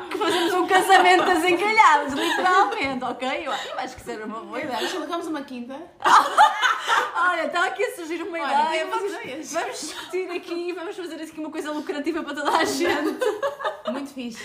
[0.10, 3.48] Que fazemos um casamento das encalhadas, literalmente, ok?
[3.48, 4.90] Eu eu acho que isso era uma boa ideia.
[4.90, 5.76] Colocamos uma quinta.
[7.16, 8.88] Olha, está aqui a surgir uma Olha, ideia.
[8.88, 9.52] Vamos, ideias.
[9.52, 13.20] vamos discutir aqui, vamos fazer aqui uma coisa lucrativa para toda a gente.
[13.92, 14.40] Muito fixe.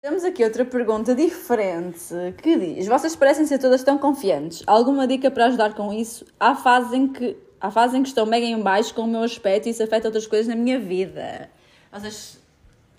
[0.00, 4.62] Temos aqui outra pergunta diferente que diz: Vocês parecem ser todas tão confiantes.
[4.66, 6.26] Alguma dica para ajudar com isso?
[6.40, 9.22] Há fases em que, há fases em que estou mega em baixo com o meu
[9.22, 11.48] aspecto e isso afeta outras coisas na minha vida.
[11.92, 12.41] Vocês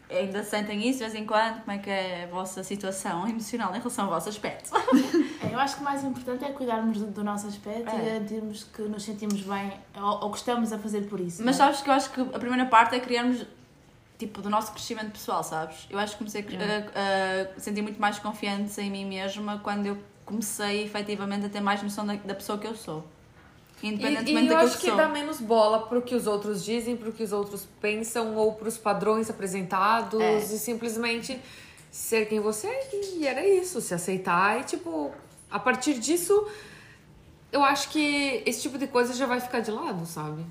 [0.09, 1.59] ainda sentem isso de vez em quando?
[1.61, 4.71] Como é que é a vossa situação emocional em relação ao vosso aspecto?
[5.41, 7.95] É, Eu acho que o mais importante é cuidarmos do, do nosso aspecto É.
[7.97, 11.43] e garantirmos que nos sentimos bem ou, ou que estamos a fazer por isso.
[11.43, 11.67] Mas não é?
[11.67, 13.45] sabes que eu acho que a primeira parte é criarmos
[14.17, 15.87] tipo do nosso crescimento pessoal, sabes?
[15.89, 19.85] Eu acho que comecei a, a- a sentir muito mais confiante em mim mesma quando
[19.87, 23.03] eu comecei efetivamente a ter mais noção da, da pessoa que eu sou.
[23.83, 26.95] E, Independentemente e eu daquilo acho que dá menos bola pro que os outros dizem,
[26.95, 30.37] pro que os outros pensam, ou pros padrões apresentados, É.
[30.37, 31.37] e simplesmente
[31.91, 35.11] ser quem você é, e era isso, se aceitar e tipo,
[35.51, 36.47] a partir disso,
[37.51, 40.43] eu acho que esse tipo de coisa já vai ficar de lado, sabe?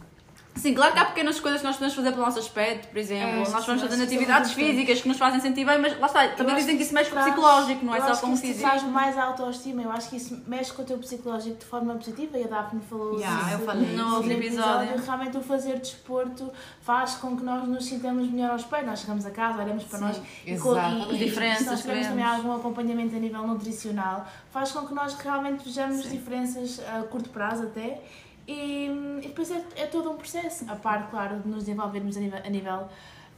[0.54, 3.28] Sim, claro que há pequenas coisas que nós podemos fazer pelo nosso aspecto, por exemplo.
[3.28, 6.28] É, nós vamos sim, fazendo atividades físicas que nos fazem sentir bem, mas lá está,
[6.28, 8.60] também dizem que isso mexe com o psicológico, não é só com o físico.
[8.60, 12.38] traz mais autoestima, eu acho que isso mexe com o teu psicológico de forma positiva
[12.38, 15.02] e a Daphne falou Yeah, isso eu falei no outro No episódio.
[15.04, 18.86] Realmente o fazer desporto faz com que nós nos sintamos melhor aos pés.
[18.86, 20.78] Nós chegamos a casa, olhamos para Sim, nós e, exato.
[20.78, 24.70] e, As e diferenças se nós que tivermos também algum acompanhamento a nível nutricional, faz
[24.70, 28.00] com que nós realmente vejamos diferenças a curto prazo até.
[28.46, 28.86] E,
[29.22, 32.40] e depois é, é todo um processo, a par, claro, de nos desenvolvermos a nível,
[32.44, 32.88] a nível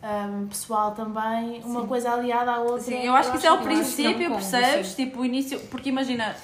[0.02, 2.80] hum, pessoal também, uma coisa aliada à outra.
[2.80, 4.88] Sim, eu acho que isso é o é um princípio, combo, percebes?
[4.88, 5.04] sim.
[5.04, 6.34] Tipo, o início, porque imagina,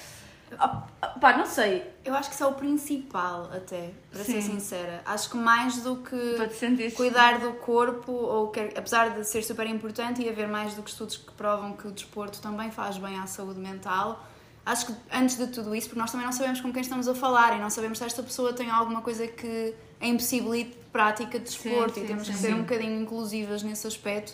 [0.59, 4.41] ah, ah, pá, não sei, Eu acho que isso é o principal, até, para ser
[4.41, 4.53] Sim.
[4.53, 5.01] sincera.
[5.05, 10.21] Acho que mais do que cuidar do corpo, ou quer, apesar de ser super importante
[10.21, 13.27] e haver mais do que estudos que provam que o desporto também faz bem à
[13.27, 14.25] saúde mental,
[14.65, 17.15] acho que antes de tudo isso, porque nós também não sabemos com quem estamos a
[17.15, 21.39] falar e não sabemos se esta pessoa tem alguma coisa que a impossibilite de prática
[21.39, 22.53] de desporto sim, e temos sim, que ser sim.
[22.53, 24.33] um bocadinho inclusivas nesse aspecto.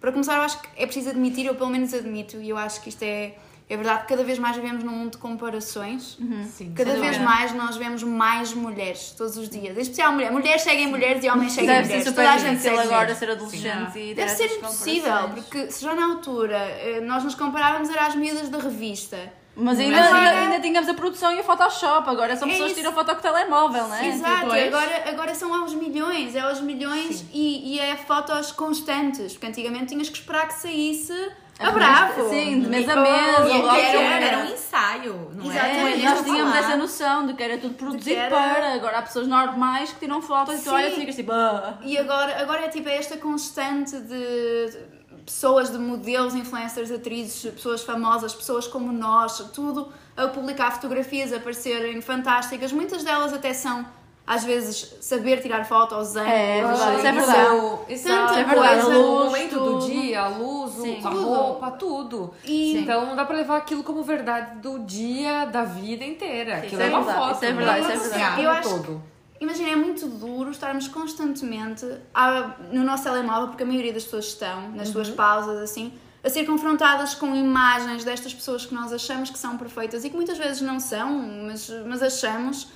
[0.00, 2.80] Para começar, eu acho que é preciso admitir, eu pelo menos admito, e eu acho
[2.80, 3.34] que isto é,
[3.68, 6.18] é verdade, cada vez mais vivemos num mundo de comparações.
[6.50, 6.72] Sim.
[6.74, 9.76] Cada vez mais nós vemos mais mulheres todos os dias.
[9.76, 10.32] Em especial mulheres.
[10.32, 12.08] Mulheres seguem mulheres e homens seguem Deve ser mulheres.
[12.08, 15.94] super Toda a gente segue agora ser adolescente e Deve ser impossível, porque se já
[15.94, 19.39] na altura eh, nós nos comparávamos era às miúdas da revista.
[19.56, 22.70] Mas ainda, Mas ainda, ainda tínhamos a produção e o Photoshop, agora são É pessoas
[22.70, 24.06] que tiram foto com o telemóvel, não é?
[24.08, 29.32] Exato, Tipo, agora, agora são aos milhões, é aos milhões e, e é fotos constantes,
[29.32, 31.12] porque antigamente tinhas que esperar que saísse
[31.58, 32.30] a bravo.
[32.30, 34.38] Sim, de mês a mês, ou logo era- Era, era.
[34.38, 36.00] um ensaio, não Exatamente.
[36.00, 36.08] é?
[36.08, 38.72] Nós tínhamos essa noção de que era tudo produzido era- para.
[38.74, 41.32] Agora há pessoas normais que tiram fotos e tu olhas e ficas tipo.
[41.32, 41.74] "Ah".
[41.82, 47.50] E agora, agora é tipo é esta constante de de pessoas, de modelos, influencers, atrizes,
[47.52, 52.72] pessoas famosas, pessoas como nós, tudo a publicar fotografias, a parecerem fantásticas.
[52.72, 53.86] Muitas delas até são,
[54.26, 57.34] às vezes, saber tirar fotos, ângulos, É verdade, isso é edição.
[57.34, 57.92] verdade.
[57.92, 58.60] Exato, Tanta é coisa.
[58.60, 58.86] verdade.
[58.92, 59.78] luz, O momento tudo.
[59.78, 60.98] do dia, a luz, o- Sim.
[60.98, 61.22] a Tudo.
[61.24, 62.34] roupa, tudo.
[62.44, 66.58] E- Então não dá pra levar aquilo como verdade do dia, da vida inteira.
[66.58, 67.34] Aquilo é é uma verdade, foto.
[67.36, 68.42] isso é verdade, isso é verdade.
[68.42, 69.02] Eu acho todo.
[69.40, 74.26] Imagina, é muito duro estarmos constantemente a- no nosso telemóvel, porque a maioria das pessoas
[74.26, 79.30] estão, nas suas pausas, assim, a ser confrontadas com imagens destas pessoas que nós achamos
[79.30, 81.10] que são perfeitas e que muitas vezes não são,
[81.46, 82.68] mas, mas achamos,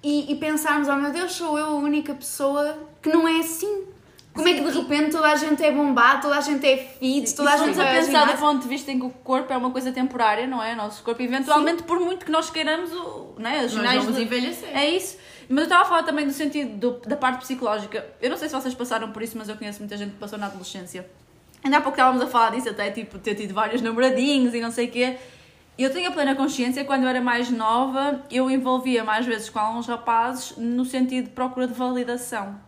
[0.00, 3.84] e, e pensarmos, oh meu Deus, sou eu a única pessoa que não é assim.
[4.32, 7.34] Como é que de repente toda a gente é bombada, toda a gente é fit,
[7.34, 9.56] toda a gente formos a pensar do ponto de vista em que o corpo é
[9.56, 10.74] uma coisa temporária, não é?
[10.74, 13.56] O nosso corpo, eventualmente, por muito que nós queiramos, o, não é?
[13.64, 14.68] os Nós sinais vamos de- envelhecer.
[14.76, 15.16] É isso.
[15.48, 18.04] Mas eu estava a falar também do sentido do- da parte psicológica.
[18.20, 20.38] Eu não sei se vocês passaram por isso, mas eu conheço muita gente que passou
[20.38, 21.08] na adolescência.
[21.64, 24.70] Ainda há pouco estávamos a falar disso, até tipo, ter tido vários namoradinhos e não
[24.70, 25.16] sei o quê.
[25.78, 29.58] Eu tenho a plena consciência, quando eu era mais nova, eu envolvia mais vezes com
[29.58, 32.60] alguns rapazes no sentido de procura de validação.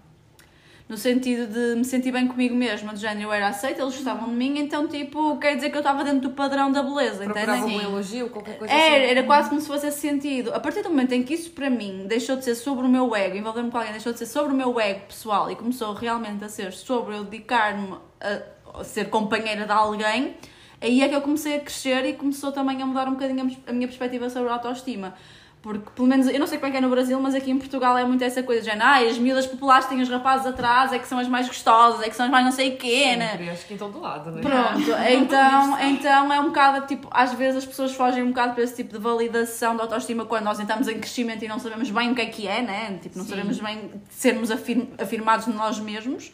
[0.90, 4.29] No sentido de me sentir bem comigo mesma, de género eu era aceita, eles gostavam
[4.29, 7.59] de mim, então tipo, quer dizer que eu estava dentro do padrão da beleza, Procurava
[7.59, 7.79] entendem?
[7.79, 9.05] um elogio, qualquer coisa Era, assim.
[9.05, 10.53] era quase como se fosse esse sentido.
[10.53, 13.14] A partir do momento em que isso para mim deixou de ser sobre o meu
[13.14, 16.42] ego, envolver-me com alguém deixou de ser sobre o meu ego pessoal e começou realmente
[16.44, 20.35] a ser sobre eu dedicar-me a, ser companheira de alguém,
[20.81, 23.72] aí é que eu comecei a crescer e começou também a mudar um bocadinho a
[23.72, 25.14] minha perspectiva sobre a autoestima.
[25.62, 27.59] Porque, pelo menos, eu não sei como é que é no Brasil, mas aqui em
[27.59, 30.99] Portugal é muito essa coisa, já, ah, as miúdas populares têm os rapazes atrás, é
[30.99, 33.33] que são as mais gostosas, é que são as mais não sei o quê, né?
[33.33, 34.40] Sempre, acho que em todo lado, né?
[34.40, 38.64] Pronto, então, então é um bocado tipo, às vezes as pessoas fogem um bocado para
[38.64, 42.11] esse tipo de validação de autoestima quando nós entramos em crescimento e não sabemos bem
[42.11, 42.99] o que é que é, né?
[43.03, 46.33] Tipo, não sabemos bem sermos afirm- afirmados de nós mesmos.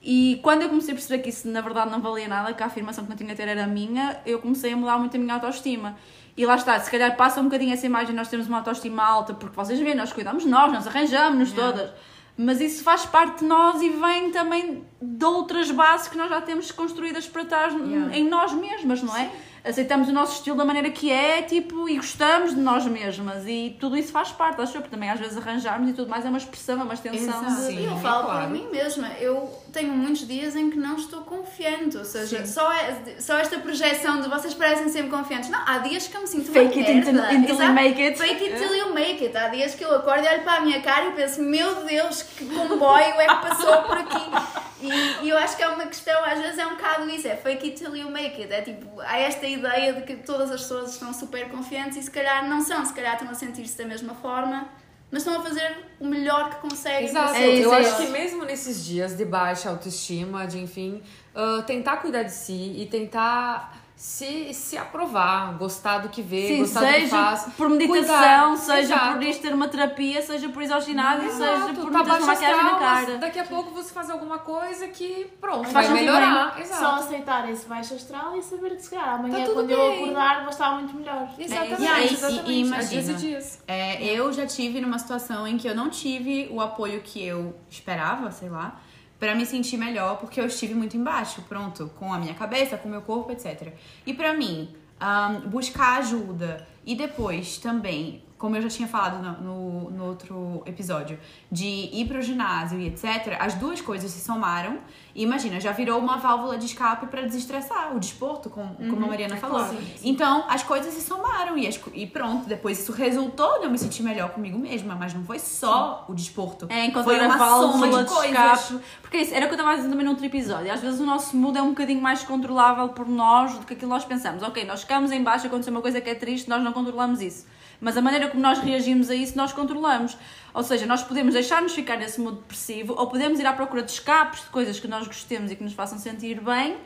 [0.00, 2.66] E quando eu comecei a perceber que isso na verdade não valia nada, que a
[2.66, 5.34] afirmação que eu tinha a ter era minha, eu comecei a mudar muito a minha
[5.34, 5.96] autoestima.
[6.36, 9.34] E lá está, se calhar passa um bocadinho essa imagem, nós temos uma autoestima alta,
[9.34, 11.90] porque vocês veem, nós cuidamos de nós, nós arranjamos-nos todas.
[12.36, 16.40] Mas isso faz parte de nós e vem também de outras bases que nós já
[16.40, 18.16] temos construídas para trás Yeah.
[18.16, 19.30] em nós mesmas, não é?
[19.64, 23.46] Aceitamos o nosso estilo da maneira que é, tipo, e gostamos de nós mesmas.
[23.46, 26.24] E tudo isso faz parte, acho eu, porque também às vezes arranjarmos e tudo mais
[26.26, 27.56] é uma expressão, é uma extensão Exato.
[27.62, 27.66] de...
[27.68, 28.40] Sim, eu é falo claro.
[28.42, 32.70] por mim mesma, eu tenho muitos dias em que não estou confiante, ou seja, só,
[32.72, 35.48] é, só esta projeção de vocês parecem sempre confiantes.
[35.48, 37.28] Não, há dias que eu me sinto uma Fake it until- merda.
[37.34, 37.72] until you Exato.
[37.72, 38.18] make it.
[38.18, 39.34] Fake it till you make it.
[39.36, 42.22] Há dias que eu acordo e olho para a minha cara e penso, meu Deus,
[42.22, 44.63] que comboio é que passou por aqui.
[44.84, 47.36] E, e eu acho que é uma questão, às vezes é um bocado isso, é
[47.36, 48.52] fake it till you make it.
[48.52, 52.10] É tipo, há esta ideia de que todas as pessoas estão super confiantes e se
[52.10, 54.68] calhar não são, se calhar estão a sentir-se da mesma forma.
[55.10, 57.04] Mas estão a fazer o melhor que conseguem.
[57.04, 61.02] Exato, É eu é acho que mesmo nesses dias de baixa autoestima, de enfim,
[61.34, 66.58] ah, tentar cuidar de si e tentar se, se aprovar, gostar do que vê, Sim,
[66.58, 67.48] gostar do que seja faz.
[67.56, 68.56] por meditação, cuidar.
[68.58, 69.12] seja Exato.
[69.14, 72.64] por isto ter uma terapia, seja por ir ao ginásio, seja por tá meter maquiagem
[72.64, 73.16] na cara.
[73.16, 76.54] Daqui a pouco você faz alguma coisa que, pronto, vai melhorar.
[76.66, 80.02] Só aceitar esse baixo astral e saber que se calhar amanhã, Tá quando eu bem.
[80.02, 81.26] acordar, vou estar muito melhor.
[81.38, 82.40] Exatamente, E aí, e- exatamente.
[82.40, 83.14] e dias e imagina.
[83.14, 83.62] dias.
[83.66, 87.56] É, eu já tive numa situação em que eu não tive o apoio que eu
[87.70, 88.78] esperava, sei lá,
[89.18, 92.88] pra me sentir melhor, porque eu estive muito embaixo, pronto, com a minha cabeça, com
[92.88, 93.72] o meu corpo, etc.
[94.06, 99.40] E pra mim, ahn, buscar ajuda e depois também, como eu já tinha falado no,
[99.40, 101.18] no, no outro episódio,
[101.50, 104.80] de ir pro ginásio e etc., as duas coisas se somaram.
[105.14, 109.08] E imagina, já virou uma válvula de escape pra desestressar, o desporto, como, como a
[109.08, 109.64] Mariana falou.
[110.02, 113.78] Então, as coisas se somaram e, as e pronto, depois isso resultou de eu me
[113.78, 116.66] sentir melhor comigo mesma, mas não foi só o desporto.
[116.68, 118.60] É foi uma válvula de de coisas.
[118.60, 118.84] escape.
[119.00, 120.70] Porque é isso, era o que eu estava dizer também no outro episódio.
[120.70, 123.78] Às vezes o nosso mood é um bocadinho mais controlável por nós do que aquilo
[123.78, 124.42] que nós pensamos.
[124.42, 127.46] Ok, nós ficamos em baixo, aconteceu uma coisa que é triste, nós não controlamos isso.
[127.80, 130.16] Mas a maneira como nós reagimos a isso, nós controlamos.
[130.52, 133.90] Ou seja, nós podemos deixar-nos ficar nesse mood depressivo ou podemos ir à procura de
[133.90, 136.76] escapes, de coisas que nós gostemos e que nos façam sentir bem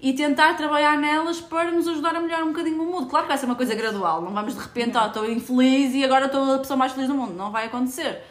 [0.00, 3.08] e tentar trabalhar nelas para nos ajudar a melhorar um bocadinho o mood.
[3.08, 6.04] Claro que vai ser uma coisa gradual, não vamos de repente, ah, estou infeliz e
[6.04, 7.34] agora estou a pessoa mais feliz do mundo.
[7.34, 8.22] Não vai acontecer.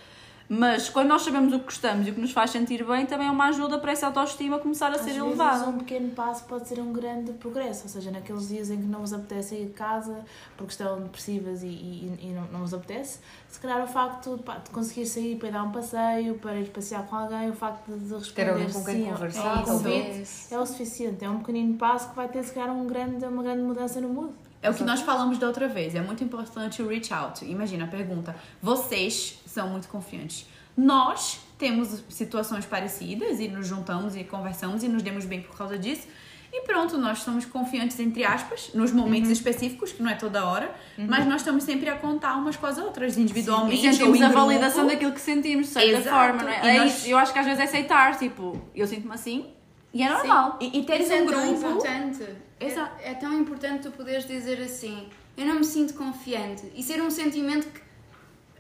[0.50, 3.28] Mas quando nós sabemos o que gostamos e o que nos faz sentir bem, também
[3.28, 5.66] é uma ajuda para essa autoestima começar a Às ser vezes elevada.
[5.68, 9.02] um pequeno passo pode ser um grande progresso, ou seja, naqueles dias em que não
[9.02, 10.24] vos apetece ir de casa
[10.56, 14.56] porque estão depressivas e, e, e não, não vos apetece, se calhar o facto pá,
[14.58, 17.92] de conseguir sair para ir dar um passeio, para ir passear com alguém, o facto
[17.92, 20.52] de, de responder com sim conversar, ao convite, talvez.
[20.52, 21.26] é o suficiente.
[21.26, 24.08] É um pequenino passo que vai ter, se calhar, um grande, uma grande mudança no
[24.08, 24.32] mood.
[24.62, 25.94] É o que nós falamos da outra vez.
[25.96, 27.46] É muito importante o reach out.
[27.46, 30.48] Imagina a pergunta: vocês são muito confiantes.
[30.76, 35.78] Nós temos situações parecidas e nos juntamos e conversamos e nos demos bem por causa
[35.78, 36.08] disso.
[36.52, 40.74] E pronto, nós somos confiantes, entre aspas, nos momentos específicos, que não é toda hora,
[40.98, 43.86] mas nós estamos sempre a contar umas com as outras, E individualmente.
[43.86, 46.10] ou sentimos em a validação daquilo que sentimos, de certa Exato.
[46.16, 46.66] forma, não é?
[46.74, 47.08] E é nós-.
[47.08, 49.46] Eu acho que às vezes é aceitar, tipo, eu sinto-me assim
[49.94, 50.58] e é normal.
[50.62, 51.58] E, e teres Isso é um tão grupo.
[51.58, 52.26] importante.
[52.60, 53.02] Exato.
[53.02, 56.72] É, é tão importante tu poderes dizer assim: eu não me sinto confiante.
[56.76, 57.87] E ser um sentimento que.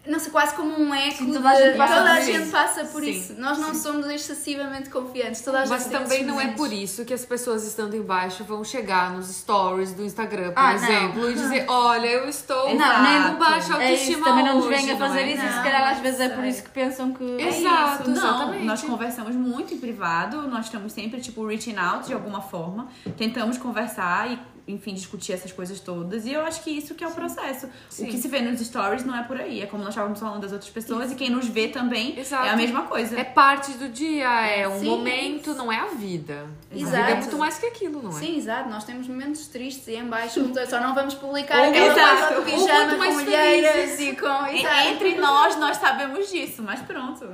[0.07, 1.17] Não sei, quase como um eco.
[1.17, 2.51] Sim, toda a de- gente passa toda a por gente isso.
[2.51, 3.33] passa por Sim, isso.
[3.37, 5.41] Nós não somos excessivamente confiantes.
[5.41, 8.63] Toda a gente Mas também não é por isso que as pessoas estando embaixo vão
[8.63, 10.75] chegar nos stories do Instagram, por Ah, não.
[10.75, 14.55] exemplo, e dizer, olha, eu estou Não, nem com baixa É isso, autoestima também não
[14.55, 15.31] nos hoje, venha não fazer é?
[15.33, 17.23] isso e se Não, calhar às não vezes é por isso que pensam que.
[17.41, 18.11] É Exato, isso.
[18.11, 18.63] Não, exatamente.
[18.65, 23.57] nós conversamos muito em privado, nós estamos sempre, tipo, reaching out de alguma forma, tentamos
[23.57, 27.11] conversar e, enfim, discutir essas coisas todas, e eu acho que isso que é o
[27.11, 27.69] processo.
[27.89, 28.05] Sim.
[28.05, 30.41] O que se vê nos stories não é por aí, é como nós estávamos falando
[30.41, 32.45] das outras pessoas, e quem nos vê também Exato.
[32.45, 33.19] é a mesma coisa.
[33.19, 35.57] É parte do dia, é um Sim, momento, isso.
[35.57, 36.47] não é a vida.
[36.71, 36.95] Exato.
[36.95, 38.19] A vida é muito mais que aquilo, não é?
[38.19, 38.69] Sim, exato.
[38.69, 42.39] Nós temos momentos tristes e em baixo, só não vamos publicar Ou aquela exato, de
[42.39, 44.45] ou pijama com olheiras e com.
[44.47, 44.87] Exato.
[44.89, 47.25] Entre nós, nós sabemos disso, mas pronto.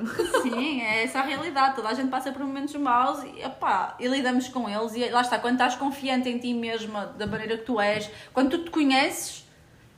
[0.41, 1.75] Sim, é essa a realidade.
[1.75, 4.93] Toda a gente passa por momentos maus e, opá, e lidamos com eles.
[4.95, 8.51] E lá está, quando estás confiante em ti mesma, da maneira que tu és, quando
[8.51, 9.45] tu te conheces,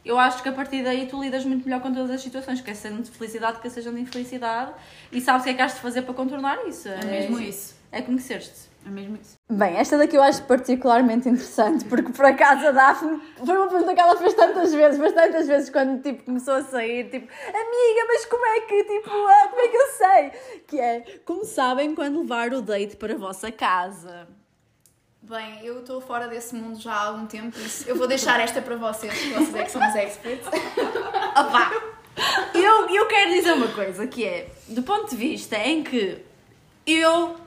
[0.03, 2.75] eu acho que a partir daí tu lidas muito melhor com todas as situações, quer
[2.75, 4.71] sejam de felicidade, quer sejam de infelicidade,
[5.11, 6.87] e sabes o que é que has de fazer para contornar isso.
[6.87, 7.75] É mesmo isso.
[7.91, 8.75] É conhecer-te.
[8.85, 9.35] É mesmo isso.
[9.49, 13.95] Bem, esta daqui eu acho particularmente interessante, porque por acaso a Daphne foi uma pergunta
[13.95, 18.05] que ela fez tantas vezes, mas tantas vezes quando tipo, começou a sair, tipo, amiga,
[18.07, 20.31] mas como é que, tipo, ah, como é que eu sei?
[20.67, 24.27] Que é, como sabem quando levar o date para a vossa casa?
[25.27, 28.39] Bem, eu estou fora desse mundo já há algum tempo, por isso eu vou deixar
[28.39, 30.45] esta para vocês, vocês é que são os experts.
[31.35, 31.71] Opa!
[32.53, 36.23] Eu, eu quero dizer uma coisa, que é, do ponto de vista em que
[36.85, 37.37] eu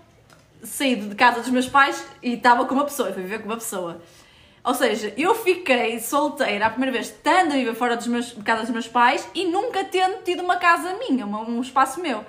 [0.65, 3.59] saí de casa dos meus pais e estava com uma pessoa, fui viver com uma
[3.59, 4.03] pessoa.
[4.65, 8.43] Ou seja, eu fiquei solteira a primeira vez, estando a viver fora dos meus, de
[8.43, 12.25] casa dos meus pais e nunca tendo tido uma casa minha, um espaço meu.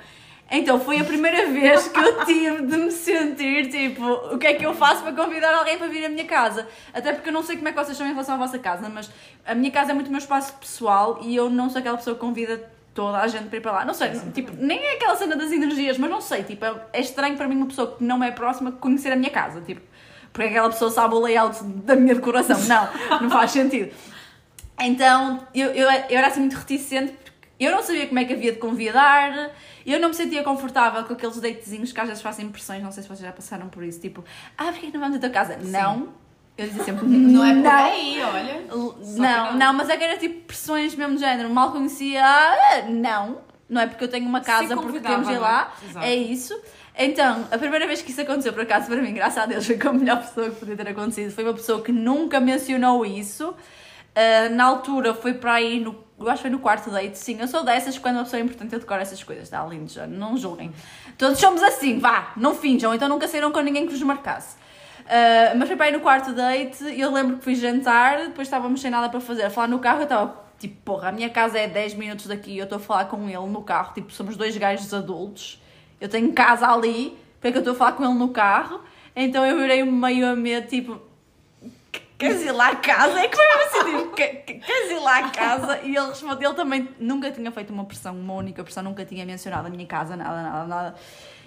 [0.51, 4.53] Então foi a primeira vez que eu tive de me sentir tipo, o que é
[4.55, 6.67] que eu faço para convidar alguém para vir à minha casa?
[6.93, 8.89] Até porque eu não sei como é que vocês são em relação à vossa casa,
[8.89, 9.09] mas
[9.45, 12.19] a minha casa é muito meu espaço pessoal e eu não sou aquela pessoa que
[12.21, 13.85] convida toda a gente para ir para lá.
[13.85, 16.99] Não sei, tipo, nem é aquela cena das energias, mas não sei, tipo, é- é
[16.99, 19.81] estranho para mim uma pessoa que não é próxima conhecer a minha casa, tipo,
[20.33, 22.57] porque aquela pessoa sabe o layout da minha decoração.
[22.67, 23.91] Não, não faz sentido.
[24.81, 27.13] Então, eu, eu, eu era assim muito reticente
[27.59, 29.51] eu não sabia como é que havia de convidar,
[29.85, 33.03] eu não me sentia confortável com aqueles datezinhos que às vezes fazem impressões, não sei
[33.03, 34.23] se vocês já passaram por isso, tipo,
[34.57, 35.57] ah, porquê que não vamos à tua casa?
[35.57, 36.09] Não.
[36.57, 37.71] Eu dizia sempre, Não é por não.
[37.71, 38.61] aí, olha.
[38.67, 39.57] Não, não.
[39.57, 41.49] não, mas é que era tipo pressões mesmo de género.
[41.49, 43.49] Mal conhecia, ah, não.
[43.69, 45.39] Não é porque eu tenho uma casa porque temos de ir é?
[45.39, 45.73] lá.
[45.81, 46.05] Exato.
[46.05, 46.59] É isso.
[46.97, 49.77] Então, a primeira vez que isso aconteceu, por acaso, para mim, graças a Deus, foi
[49.77, 51.31] com a melhor pessoa que podia ter acontecido.
[51.31, 53.51] Foi uma pessoa que nunca mencionou isso.
[53.51, 56.08] Uh, na altura foi para aí no.
[56.19, 57.37] Eu acho que foi no quarto date, sim.
[57.39, 60.05] Eu sou dessas quando uma pessoa é importante eu decoro essas coisas, tá lindo já,
[60.05, 60.71] não julguem.
[61.17, 64.57] Todos somos assim, vá, não finjam, então nunca saíram com ninguém que vos marcasse.
[65.01, 68.81] Uh, mas foi para aí no quarto date eu lembro que fui jantar, depois estávamos
[68.81, 69.43] sem nada para fazer.
[69.43, 72.57] A falar no carro, eu estava tipo, porra, a minha casa é 10 minutos daqui
[72.57, 75.61] eu estou a falar com ele no carro, tipo, somos dois gajos adultos.
[75.99, 78.81] Eu tenho casa ali, porque é que eu estou a falar com ele no carro?
[79.15, 81.01] Então eu virei meio a medo, tipo,
[82.19, 83.19] queres ir lá a casa?
[83.19, 85.79] É que foi assim, tipo, queres ir lá a casa?
[85.83, 89.25] E ele respondeu, ele também nunca tinha feito uma pressão, uma única pressão, nunca tinha
[89.25, 90.95] mencionado a minha casa, nada, nada, nada.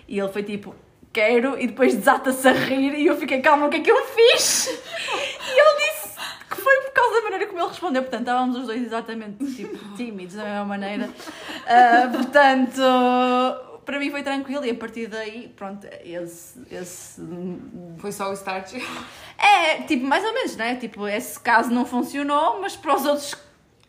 [0.09, 0.75] E ele foi tipo,
[1.13, 4.05] quero, e depois desata-se a rir, e eu fiquei, calma, o que é que eu
[4.07, 4.67] fiz?
[4.67, 6.17] E ele disse
[6.51, 9.95] que foi por causa da maneira como ele respondeu, portanto, estávamos os dois exatamente, tipo,
[9.95, 11.05] tímidos da mesma maneira.
[11.07, 16.61] Uh, portanto para mim foi tranquilo e a partir daí, pronto, esse.
[16.71, 17.23] esse...
[17.99, 18.75] Foi só o start?
[19.45, 20.77] É, tipo, mais ou menos, né?
[20.77, 23.35] Tipo, esse caso não funcionou, mas para os outros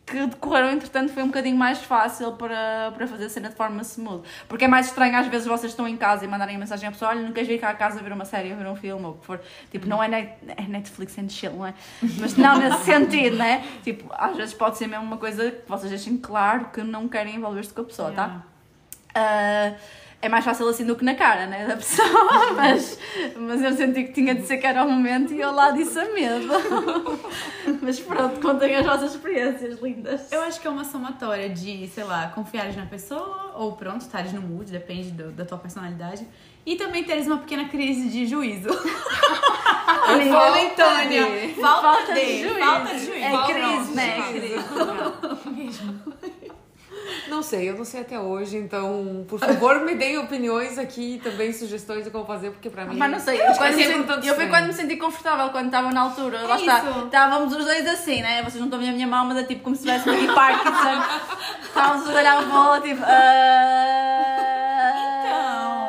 [0.06, 3.80] que decorreram, entretanto, foi um bocadinho mais fácil para, para fazer a cena de forma
[3.82, 4.22] smooth.
[4.48, 7.10] Porque é mais estranho, às vezes, vocês estão em casa e mandarem mensagem à pessoa:
[7.10, 9.14] olha, não queres vir cá a casa ver uma série, ver um filme, ou o
[9.14, 9.40] que for.
[9.70, 11.74] Tipo, não é, net, é Netflix and chill, não é?
[12.20, 13.64] Mas não nesse sentido, né?
[13.82, 17.36] Tipo, às vezes pode ser mesmo uma coisa que vocês deixem claro que não querem
[17.36, 18.22] envolver-se com a pessoa, tá?
[18.22, 18.40] yeah.
[18.40, 18.53] tá?
[19.16, 19.76] Uh,
[20.24, 22.98] é mais fácil assim do que na cara, né, da pessoa, mas,
[23.36, 25.98] mas eu senti que tinha de ser que era o momento e eu lá disse
[25.98, 26.48] a medo.
[27.82, 30.32] mas pronto, contem as vossas experiências lindas.
[30.32, 34.32] Eu acho que é uma somatória de, sei lá, confiares na pessoa ou pronto, estares
[34.32, 36.26] no mood, depende do, da tua personalidade.
[36.64, 38.70] E também teres uma pequena crise de juízo.
[40.08, 41.54] Momentânea.
[41.60, 42.58] Falta, falta de, de juízo.
[42.58, 43.24] Falta de juízo.
[43.24, 44.18] É crise, né?
[44.18, 45.84] É crise.
[47.34, 51.52] Não sei, eu não sei até hoje, então, por favor, me deem opiniões aqui também,
[51.52, 52.96] sugestões de como fazer, porque pra mim.
[52.96, 56.02] Mas não sei, eu, quando senti, eu foi quando me senti confortável, quando estava na
[56.02, 56.38] altura.
[56.38, 58.40] É lá está, estávamos os dois assim, né?
[58.44, 60.28] Vocês não estão a ver a minha mão, mas é tipo como se tivesse aqui
[60.32, 61.02] Parkinson.
[61.60, 63.02] Estávamos a olhar para bola, tipo.
[63.02, 63.04] Uh,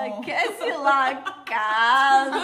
[0.09, 0.21] então.
[0.21, 2.37] Queres ir lá a casa?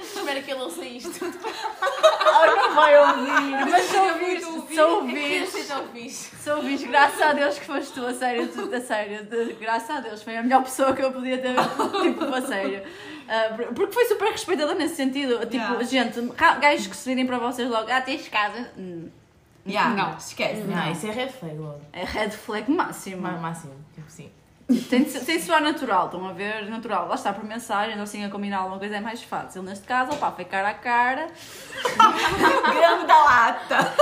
[0.00, 1.24] Espero que ele ouça isto.
[1.24, 7.64] Oh, não vai ouvir, mas se ouvires, se ouvires, se ouvires, graças a Deus que
[7.64, 10.94] foste tu, a sério, tu, a sério, de, graças a Deus, foi a melhor pessoa
[10.94, 11.54] que eu podia ter,
[12.02, 12.82] tipo, a sério.
[12.82, 15.82] Uh, porque foi super respeitador nesse sentido, tipo, yeah.
[15.82, 16.20] gente,
[16.60, 18.70] gajos que se virem para vocês logo, ah, tens casa...
[18.78, 19.08] Hum.
[19.68, 19.94] Yeah.
[19.96, 20.60] Não, esquece.
[20.62, 21.80] Não, não, isso é red flag logo.
[21.92, 23.22] É red flag máximo.
[23.22, 24.30] Máximo, tipo sim.
[24.88, 26.68] Tem de, tem de soar natural, estão a ver?
[26.68, 27.06] Natural.
[27.06, 29.62] Lá está, por mensagem, assim a combinar alguma coisa é mais fácil.
[29.62, 31.28] Neste caso, opá, foi cara a cara.
[32.74, 33.94] Grande da lata!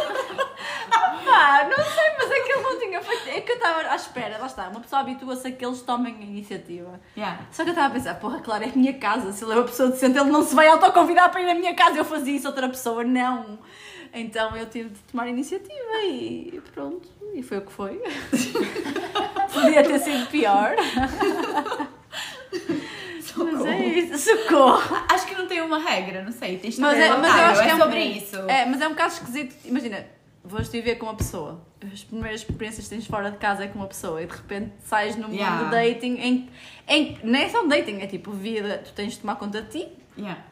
[1.24, 3.28] Pá, não sei, mas é que ele não tinha feito.
[3.28, 4.68] É que eu estava à espera, lá está.
[4.68, 6.98] Uma pessoa habitua-se a que eles tomem a iniciativa.
[7.16, 7.40] Yeah.
[7.50, 9.32] Só que eu estava a pensar, porra, claro, é a minha casa.
[9.32, 11.74] Se ele é uma pessoa decente, ele não se vai autoconvidar para ir à minha
[11.74, 11.98] casa.
[11.98, 13.58] Eu fazia isso, outra pessoa, não.
[14.14, 17.08] Então eu tive de tomar iniciativa e pronto.
[17.34, 18.00] E foi o que foi.
[19.64, 20.76] Podia ter sido pior.
[23.20, 23.52] Socorro.
[23.52, 25.04] Mas é isso, socorro.
[25.08, 26.58] Acho que não tem uma regra, não sei.
[26.58, 28.36] Tens mas, é, mas eu acho que é, é sobre isso.
[28.36, 29.56] É, mas é um bocado esquisito.
[29.64, 30.06] Imagina,
[30.44, 31.60] vais viver com uma pessoa.
[31.92, 34.72] As primeiras experiências que tens fora de casa é com uma pessoa e de repente
[34.84, 35.70] sais no mundo yeah.
[35.70, 36.50] dating em,
[36.86, 37.18] em.
[37.24, 38.82] Nem é só dating, é tipo vida.
[38.84, 39.88] Tu tens de tomar conta de ti.
[40.16, 40.44] Yeah.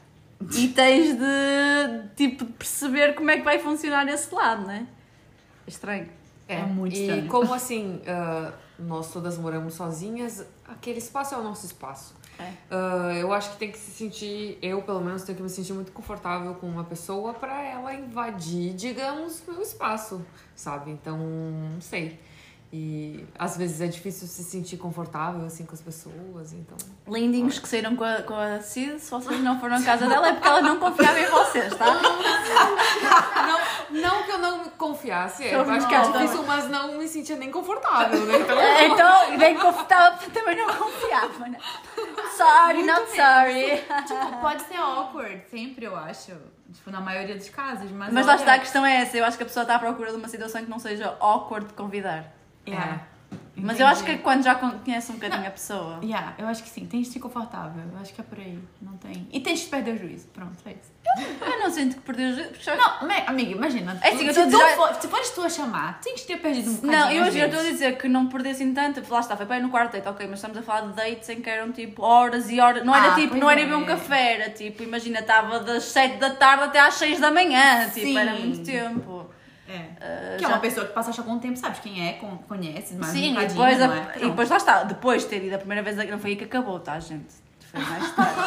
[0.55, 4.87] E tens de tipo perceber como é que vai funcionar esse lado, não é?
[5.67, 6.09] É estranho.
[6.49, 7.27] É, é muito estranho.
[7.27, 12.15] E como assim, uh, nós todas moramos sozinhas, aquele espaço é o nosso espaço.
[12.39, 12.75] É.
[12.75, 15.73] Uh, eu acho que tem que se sentir, eu pelo menos tenho que me sentir
[15.73, 20.91] muito confortável com uma pessoa para ela invadir, digamos, meu espaço, sabe?
[20.91, 22.19] Então, não sei.
[22.75, 26.75] E às vezes é difícil se sentir confortável assim com as pessoas, então.
[27.07, 30.29] Lindinhos que saíram com a, com a Cid, se vocês não foram à casa dela
[30.29, 31.87] é porque ela não confiava em vocês, tá?
[33.47, 37.07] não, não que eu não confiasse, é, eu acho que é difícil, mas não me
[37.07, 38.39] sentia nem confortável, né?
[38.39, 41.59] Então, é, então nem confortável porque também não confiava, né?
[42.35, 43.85] Sorry, Muito not sorry.
[44.07, 46.33] Tipo, pode ser awkward, sempre eu acho.
[46.73, 48.11] Tipo, na maioria dos casos, mas.
[48.15, 49.19] Mas lá está, a questão é essa.
[49.19, 51.67] Eu acho que a pessoa está à procura de uma situação que não seja awkward
[51.67, 52.42] de convidar.
[52.67, 53.03] Yeah.
[53.09, 53.13] É.
[53.55, 55.49] Mas eu acho que quando já conhece um bocadinho não.
[55.49, 56.01] a pessoa.
[56.03, 57.83] Yeah, eu acho que sim, tens de ser confortável.
[57.93, 58.59] Eu acho que é por aí.
[58.81, 59.29] Não tem.
[59.31, 60.27] E tens de perder o juízo.
[60.29, 60.93] Pronto, é isso.
[61.45, 62.53] Eu não sinto que perdi o juízo.
[62.77, 63.99] Não, amiga, imagina.
[64.03, 64.77] É assim, se, tu dizer...
[64.77, 66.99] for, se fores tu a chamar, tens de ter perdido um bocadinho.
[66.99, 69.03] Não, eu já estou a dizer que não perdi assim tanto.
[69.09, 71.29] Lá está, foi para ir no quarto date, ok, mas estamos a falar de dates
[71.29, 72.85] em que eram tipo horas e horas.
[72.85, 73.65] Não era ah, tipo, não era é.
[73.65, 77.31] beber um café, era tipo, imagina, estava das 7 da tarde até às 6 da
[77.31, 77.89] manhã.
[77.91, 78.19] Tipo, sim.
[78.19, 79.32] era muito tempo.
[79.69, 80.37] É.
[80.39, 83.37] que é uma pessoa que passaste algum tempo, sabes quem é, con- conheces, mas Sim,
[83.37, 84.13] um e depois, a- é?
[84.17, 84.83] e depois lá está.
[84.83, 87.33] Depois de ter ido a primeira vez, não foi aí que acabou, tá, gente?
[87.71, 88.41] Foi mais tarde.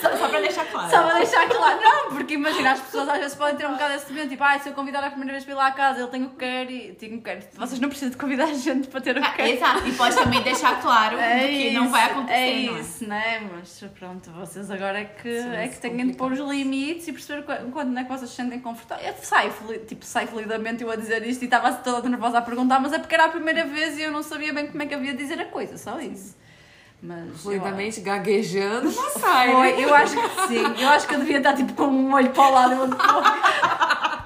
[0.00, 0.90] Só para deixar claro.
[0.90, 3.94] Só para deixar claro, não, porque imagina, as pessoas às vezes podem ter um bocado
[3.94, 6.00] esse momento, tipo, ah, se eu convidar a primeira vez para ir lá à casa,
[6.00, 7.48] ele tem o que quer e tenho o que quer.
[7.54, 9.48] Vocês não precisam de convidar a gente para ter o que Ah, quer.
[9.50, 12.80] exato, e podes também deixar claro que não vai acontecer, é não é?
[12.80, 13.48] isso, né?
[13.54, 17.08] Mas pronto, vocês agora é que, Sim, é isso que têm de pôr os limites
[17.08, 19.08] e perceber qu- quando é que vocês se sentem confortáveis.
[19.08, 22.42] Eu Sai, flu- tipo, sai fluidamente eu a dizer isto e estava toda nervosa a
[22.42, 24.86] perguntar, mas é porque era a primeira vez e eu não sabia bem como é
[24.86, 26.36] que havia de dizer a coisa, só isso.
[27.06, 29.52] Mas eu- Fluidamente gaguejando, não sai, né?
[29.74, 30.82] Foi, eu acho que sim.
[30.82, 32.96] Eu acho que eu devia estar tipo com um olho para o lado e outro
[32.96, 33.22] para o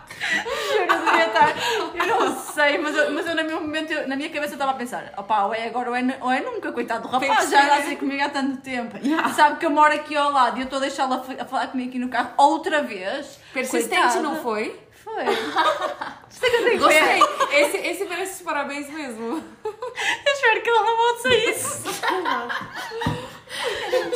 [0.79, 1.55] eu devia estar.
[1.95, 4.57] Eu não sei, mas eu, mas eu no meu momento, eu- na minha cabeça eu
[4.57, 7.51] estava a pensar: opá, ou é agora ou é, ou é nunca, coitado do rapaz,
[7.51, 8.97] já anda assim comigo há tanto tempo.
[9.35, 11.89] Sabe que eu moro aqui ao lado e eu estou a deixá-la a falar comigo
[11.91, 13.39] aqui no carro outra vez.
[13.53, 14.21] Persistente Coitada.
[14.21, 14.79] não foi?
[16.31, 16.49] Foi.
[16.49, 17.21] Eu tenho Gostei.
[17.53, 19.43] Esse, esse merece os parabéns mesmo.
[19.65, 21.83] Eu espero que ele não volte a isso.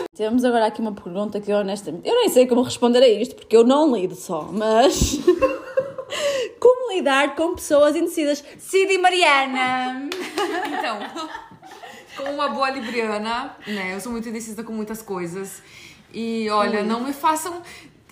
[0.15, 2.07] Temos agora aqui uma pergunta que eu honestamente.
[2.09, 5.19] Eu nem sei como responder a isto, porque eu não lido só, mas.
[6.61, 8.45] como lidar com pessoas indecidas?
[8.59, 10.09] Cid e Mariana!
[10.67, 10.99] Então,
[12.17, 13.95] como uma boa libriana, né?
[13.95, 15.63] Eu sou muito indecisa com muitas coisas.
[16.13, 17.63] E olha, não me façam.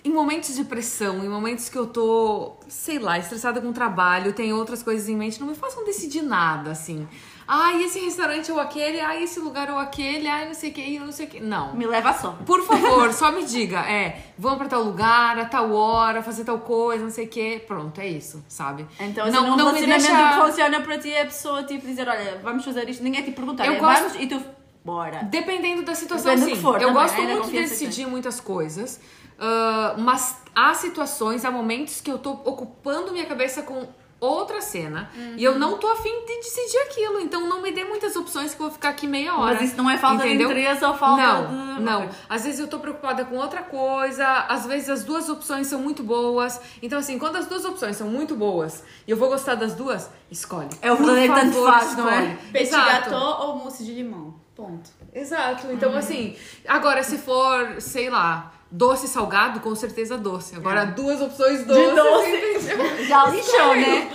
[0.03, 4.33] Em momentos de pressão, em momentos que eu tô, sei lá, estressada com o trabalho,
[4.33, 7.07] tenho outras coisas em mente, não me façam decidir nada, assim.
[7.47, 10.97] Ai, esse restaurante ou aquele, ai, esse lugar ou aquele, ai, não sei o que,
[10.99, 11.39] não sei o que.
[11.39, 11.75] Não.
[11.75, 12.31] Me leva só.
[12.45, 16.59] Por favor, só me diga, é, vamos pra tal lugar, a tal hora, fazer tal
[16.59, 17.59] coisa, não sei o que.
[17.59, 18.87] Pronto, é isso, sabe?
[18.99, 22.07] Então, assim, não, num relacionamento o que funciona para ti é a pessoa tipo dizer:
[22.07, 24.41] olha, vamos fazer isto, ninguém te perguntar, Eu é, gosto- e tu.
[24.83, 25.23] Bora.
[25.23, 26.61] Dependendo da situação, Depende do sim.
[26.61, 28.99] for eu gosto né, muito de decidir muitas coisas,
[29.41, 33.87] ah, mas há situações, há momentos que eu tô ocupando minha cabeça com
[34.19, 37.19] outra cena e eu não tô afim de decidir aquilo.
[37.19, 39.55] Então não me dê muitas opções que eu vou ficar aqui meia hora.
[39.55, 40.47] Mas isso não é falta entendeu?
[40.47, 41.81] de interesse ou falta não, de.
[41.81, 42.09] Não.
[42.29, 46.03] Às vezes eu tô preocupada com outra coisa, às vezes as duas opções são muito
[46.03, 46.61] boas.
[46.83, 50.07] Então, assim, quando as duas opções são muito boas e eu vou gostar das duas,
[50.29, 50.69] escolhe.
[50.83, 52.19] É o verdadeiro tanto faz, não é?
[52.19, 52.51] escolhe.
[52.51, 53.09] Petit Exato.
[53.09, 54.40] gâteau ou mousse de limão.
[54.61, 54.89] Ponto.
[55.13, 55.67] Exato.
[55.71, 56.35] Então, assim,
[56.67, 60.55] agora se for, sei lá, doce e salgado, com certeza doce.
[60.55, 61.95] Agora, duas opções doces.
[61.95, 63.07] doce.
[63.07, 64.11] Já lixou, né?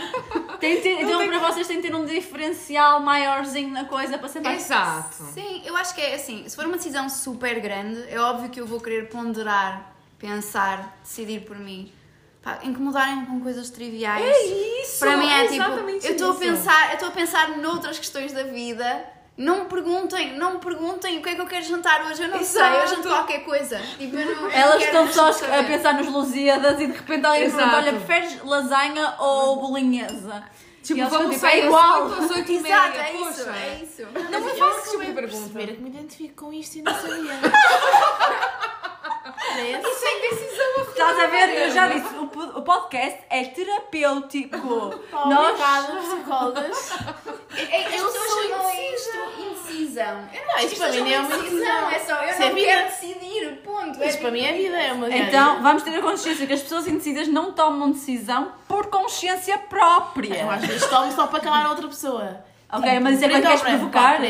[0.60, 4.40] Tem ter- então, para vocês tem que ter um diferencial maiorzinho na coisa para ser
[4.40, 4.64] mais.
[4.64, 5.16] Exato.
[5.34, 8.60] Sim, eu acho que é assim, se for uma decisão super grande, é óbvio que
[8.60, 11.92] eu vou querer ponderar, pensar, decidir por mim.
[12.40, 14.24] Pá, incomodarem com coisas triviais.
[14.24, 14.44] É
[14.82, 15.00] isso.
[15.00, 16.38] Para mim é, tipo, exatamente eu estou a isso.
[16.40, 19.04] pensar, eu estou a pensar noutras questões da vida.
[19.36, 22.28] Não me perguntem, não me perguntem o que é que eu quero jantar hoje, eu
[22.28, 22.88] não sei, eu Exato.
[22.88, 23.78] janto qualquer coisa.
[23.98, 25.58] Tipo, eu não, Elas estão só saber.
[25.58, 27.58] a pensar nos Lusíadas e de repente alguém Exato.
[27.70, 30.42] pergunta: olha, preferes lasanha ou bolinhesa?
[30.82, 32.04] Tipo, vamos sair é igual.
[32.06, 32.74] às 8 às 8 e meia.
[32.74, 33.30] Exato, é Poxa.
[33.30, 34.02] isso, é isso.
[34.30, 35.52] Não me Eu faça esse tipo acabei de por pergunta.
[35.52, 37.32] perceber que me identifico com isto e não sabia.
[39.56, 40.82] Isso é indecisão.
[40.88, 41.48] Estás a ver?
[41.62, 44.56] Eu já disse: o po- o podcast é terapêutico.
[45.12, 46.90] Obrigada, psicólogas.
[47.58, 50.28] Eu sou chamam isto indecisão.
[50.32, 52.42] Eu não que para mim é não é uma uma decisão, é só eu Isso
[52.42, 52.66] é não vida.
[52.66, 54.04] quero decidir, ponto.
[54.04, 56.86] Isto para mim é vida, é uma Então, vamos ter a consciência que as pessoas
[56.86, 60.34] indecidas não tomam decisão por consciência própria.
[60.42, 62.44] Eu às vezes tomo só para calar a outra pessoa.
[62.72, 64.20] Ok, Tipo, mas isso é quando queres provocar?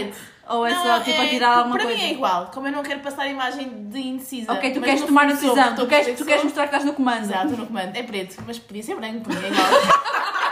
[0.49, 1.99] Ou é Não, só tipo a é- tirar alguma para coisa?
[2.01, 4.53] mim é igual, como eu não quero passar a imagem de indecisa.
[4.53, 6.41] Ok, tu mas queres no tomar a fundo sou, decisão, estou tu queres, tu queres
[6.43, 7.23] que mostrar que estás no comando.
[7.25, 7.97] Exato, no comando.
[7.97, 9.67] É preto, mas podia ser branco, para mim é igual.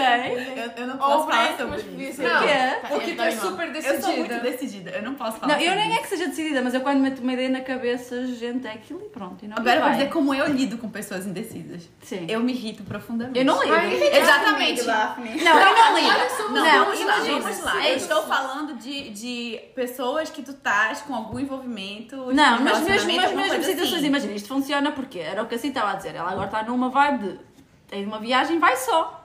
[0.00, 0.54] Ok.
[0.56, 2.22] Eu, eu não posso falar sobre isso.
[2.22, 2.88] Não, quê?
[2.88, 4.34] porque tu é super Eu sou decidida.
[4.34, 6.02] muito decidida, eu não posso falar Não, eu nem é isso.
[6.02, 9.08] que seja decidida, mas eu quando meto uma ideia na cabeça, gente, é aquilo e
[9.08, 9.44] pronto.
[9.44, 11.88] E não Agora vou dizer como eu lido com pessoas indecisas.
[12.02, 12.26] Sim.
[12.28, 13.38] Eu me irrito profundamente.
[13.38, 14.04] Eu não lido.
[14.04, 14.82] Exatamente.
[14.84, 15.42] Daphne.
[15.42, 16.10] Não, eu não lido.
[16.50, 17.40] Não, Não, vamos lá, imagina.
[17.40, 17.88] vamos lá.
[17.88, 22.16] Eu estou falando de, de pessoas que tu estás com algum envolvimento.
[22.32, 24.06] Não, de mas mesmo, mas mesmo situações, assim.
[24.06, 26.14] imagina, isto funciona porque era o que a Cita estava a dizer.
[26.14, 27.50] Ela agora está numa vibe de
[27.88, 29.19] tem uma viagem, vai só.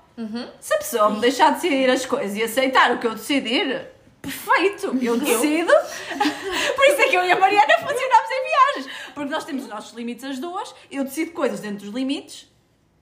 [0.60, 3.88] Se a pessoa me deixar decidir as coisas e aceitar o que eu decidir,
[4.22, 5.72] perfeito, eu decido.
[6.76, 8.96] Por isso é que eu e a Mariana funcionamos em viagens.
[9.14, 12.48] Porque nós temos os nossos limites as duas, eu decido coisas dentro dos limites,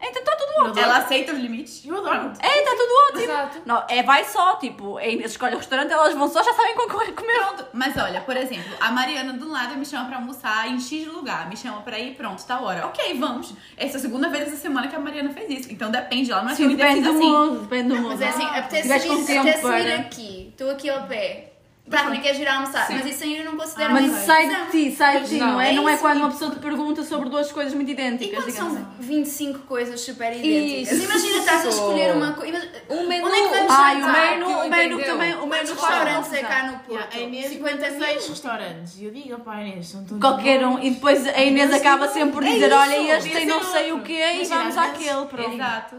[0.09, 0.79] então está tudo ótimo.
[0.83, 1.85] Ela aceita os limites.
[1.85, 2.31] Eu adoro.
[2.39, 3.23] É, está tudo ótimo.
[3.23, 3.61] Exato.
[3.65, 7.11] Não, é vai só, tipo, escolhe o restaurante, elas vão só, já sabem qual correr
[7.13, 7.33] comer.
[7.39, 11.07] Pronto, mas olha, por exemplo, a Mariana do lado me chama pra almoçar em X
[11.07, 12.85] lugar, me chama pra ir, pronto, tá hora.
[12.87, 13.53] Ok, vamos.
[13.77, 15.71] Essa é a segunda vez essa semana que a Mariana fez isso.
[15.71, 17.19] Então depende, ela não é Sim, depende do assim.
[17.31, 18.09] mundo, depende do mundo.
[18.09, 21.03] Mas é assim, apetece Tiveste com vir, tempo apetece vir para- aqui, estou aqui ao
[21.07, 21.52] pé.
[21.89, 24.47] Tá, nem queres ir almoçar, mas isso aí eu não considero Mas uma isso sai
[24.47, 25.69] de ti, sai de ti, Não, não é?
[25.69, 28.51] é Não é quando uma pessoa te pergunta sobre duas coisas muito E idênticas, quando
[28.51, 28.88] digamos são assim.
[28.99, 30.93] 25 coisas super idênticas?
[30.93, 31.03] Isso.
[31.03, 32.57] Imagina estás a escolher uma coisa.
[32.89, 33.27] Um menu.
[33.27, 36.41] Onde é que vamos Ai, o menu, o menu também, o Quantos menu restaurantes é
[36.41, 37.15] cá no Porto?
[37.15, 37.99] A Inês 50 50 mil?
[38.07, 38.99] seis restaurantes.
[38.99, 42.07] E eu digo, pá, Inês, são todos Qualquer um, e depois a Inês Mas acaba
[42.07, 45.25] sim, sempre por é dizer: Olha, este tem não sei o quê, e vamos àquele,
[45.25, 45.53] pronto.
[45.53, 45.95] Exato.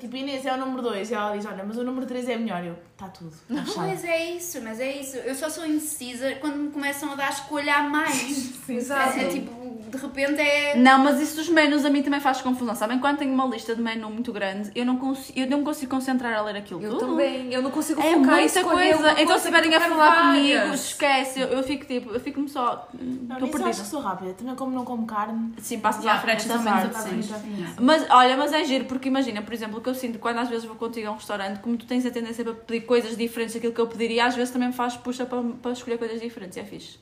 [0.00, 2.36] Tipo, Inês é o número 2 e ela diz, olha, mas o número 3 é
[2.36, 2.64] melhor.
[2.64, 3.32] Eu, está tudo.
[3.48, 3.64] Tá.
[3.74, 5.15] Pois é isso, mas é isso.
[5.24, 8.50] Eu só sou indecisa quando me começam a dar a escolha a mais.
[8.68, 9.18] Exato.
[9.18, 9.50] É, é tipo,
[9.96, 10.76] de repente é.
[10.76, 12.74] Não, mas isso dos menus a mim também faz confusão.
[12.74, 15.90] Sabem, quando tenho uma lista de menu muito grande, eu não consigo, eu não consigo
[15.90, 17.06] concentrar a ler aquilo Eu tudo.
[17.06, 17.52] também.
[17.52, 19.12] Eu não consigo É focar muita coisa.
[19.20, 20.80] Então, se estiverem a eu falar quero comigo, várias.
[20.86, 21.40] esquece.
[21.40, 22.88] Eu, eu fico tipo, eu fico-me só.
[22.92, 23.84] Estou eu acho que perdida.
[23.84, 24.34] sou rápida.
[24.34, 25.52] Também como não como carne.
[25.58, 27.20] Sim, passo Já fretes esta também.
[27.80, 30.48] Mas olha, mas é giro, porque imagina, por exemplo, o que eu sinto quando às
[30.48, 33.54] vezes vou contigo a um restaurante, como tu tens a tendência para pedir coisas diferentes
[33.54, 36.56] daquilo que eu pediria, às vezes também me faz puxa para, para escolher coisas diferentes,
[36.58, 36.98] é fixe.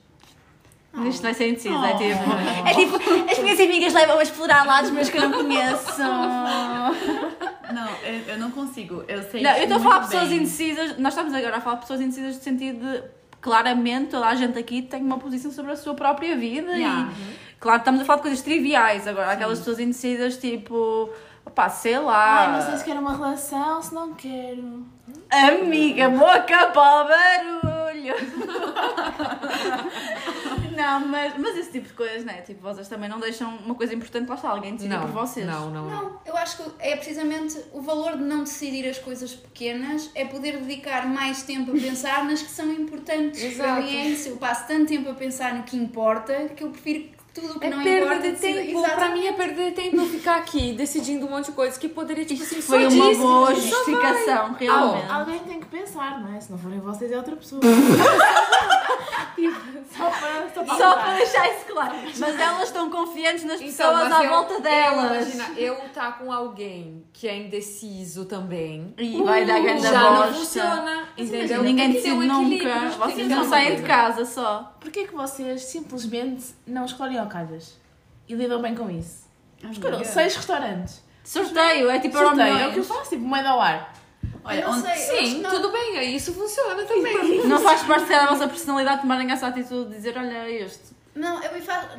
[0.95, 2.69] Mas isto não é ser indeciso, é tipo.
[2.69, 6.01] É tipo, as minhas amigas levam a explorar lados meus que eu não conheço.
[7.75, 9.03] Não, eu, eu não consigo.
[9.09, 9.43] Eu sei.
[9.43, 10.39] Não, eu estou a falar de muito pessoas bem.
[10.39, 13.03] indecisas, nós estamos agora a falar de pessoas indecisas no sentido de
[13.41, 17.11] claramente toda a gente aqui tem uma posição sobre a sua própria vida Yeah.
[17.11, 21.11] e claro, estamos a falar de coisas triviais agora, aquelas pessoas indecisas tipo,
[21.45, 22.47] opá, sei lá.
[22.47, 24.87] Ai, não sei se quero uma relação, se não quero.
[25.35, 28.15] Amiga, boca para o barulho!
[30.77, 32.43] não, mas, mas esse tipo de coisas, né?
[32.43, 35.47] Tipo, vocês também não deixam uma coisa importante, lá está, alguém decide Não, por vocês.
[35.47, 36.03] não, não, não.
[36.05, 40.25] Não, eu acho que é precisamente o valor de não decidir as coisas pequenas é
[40.25, 43.41] poder dedicar mais tempo a pensar nas que são importantes.
[43.41, 43.83] Para Exato.
[43.83, 44.29] mim é isso.
[44.31, 47.71] Eu passo tanto tempo a pensar no que importa que eu prefiro tudo que É
[47.71, 48.79] não perda importa de tempo.
[48.79, 48.95] Exato.
[48.95, 52.25] Pra mim é perder tempo eu ficar aqui decidindo um monte de coisas que poderia,
[52.25, 55.11] tipo assim, Foi só uma disso, boa justificação, realmente.
[55.11, 56.41] Alguém tem que pensar, não é?
[56.41, 57.61] Se não forem vocês, é outra pessoa.
[59.35, 61.05] Tipo, só para, só para, Só mudar.
[61.05, 61.95] para deixar isso claro.
[62.19, 65.11] Mas elas estão confiantes nas Então, pessoas à eu- volta delas.
[65.29, 68.95] Eu, imagina, eu tá com alguém que é indeciso também.
[68.99, 70.33] E vai dar grande já não bosta.
[70.35, 71.63] funciona, entendeu?
[71.63, 72.91] Ninguém decide um nunca.
[72.91, 74.77] Vocês não saem de casa só.
[74.81, 77.77] Porquê que vocês simplesmente não escolhem ao calhas?
[78.29, 79.25] E lidam bem com isso?
[79.71, 81.03] Escolham seis restaurantes.
[81.25, 83.95] Sorteio, é tipo Sorteio, é o que eu faço, tipo moeda ao ar.
[84.45, 87.47] Olha, onde- sei, Sim, tudo bem, aí isso funciona também.
[87.47, 90.95] Não faz parte da vossa personalidade tomarem essa atitude de dizer, olha este.
[91.15, 91.51] Não, eu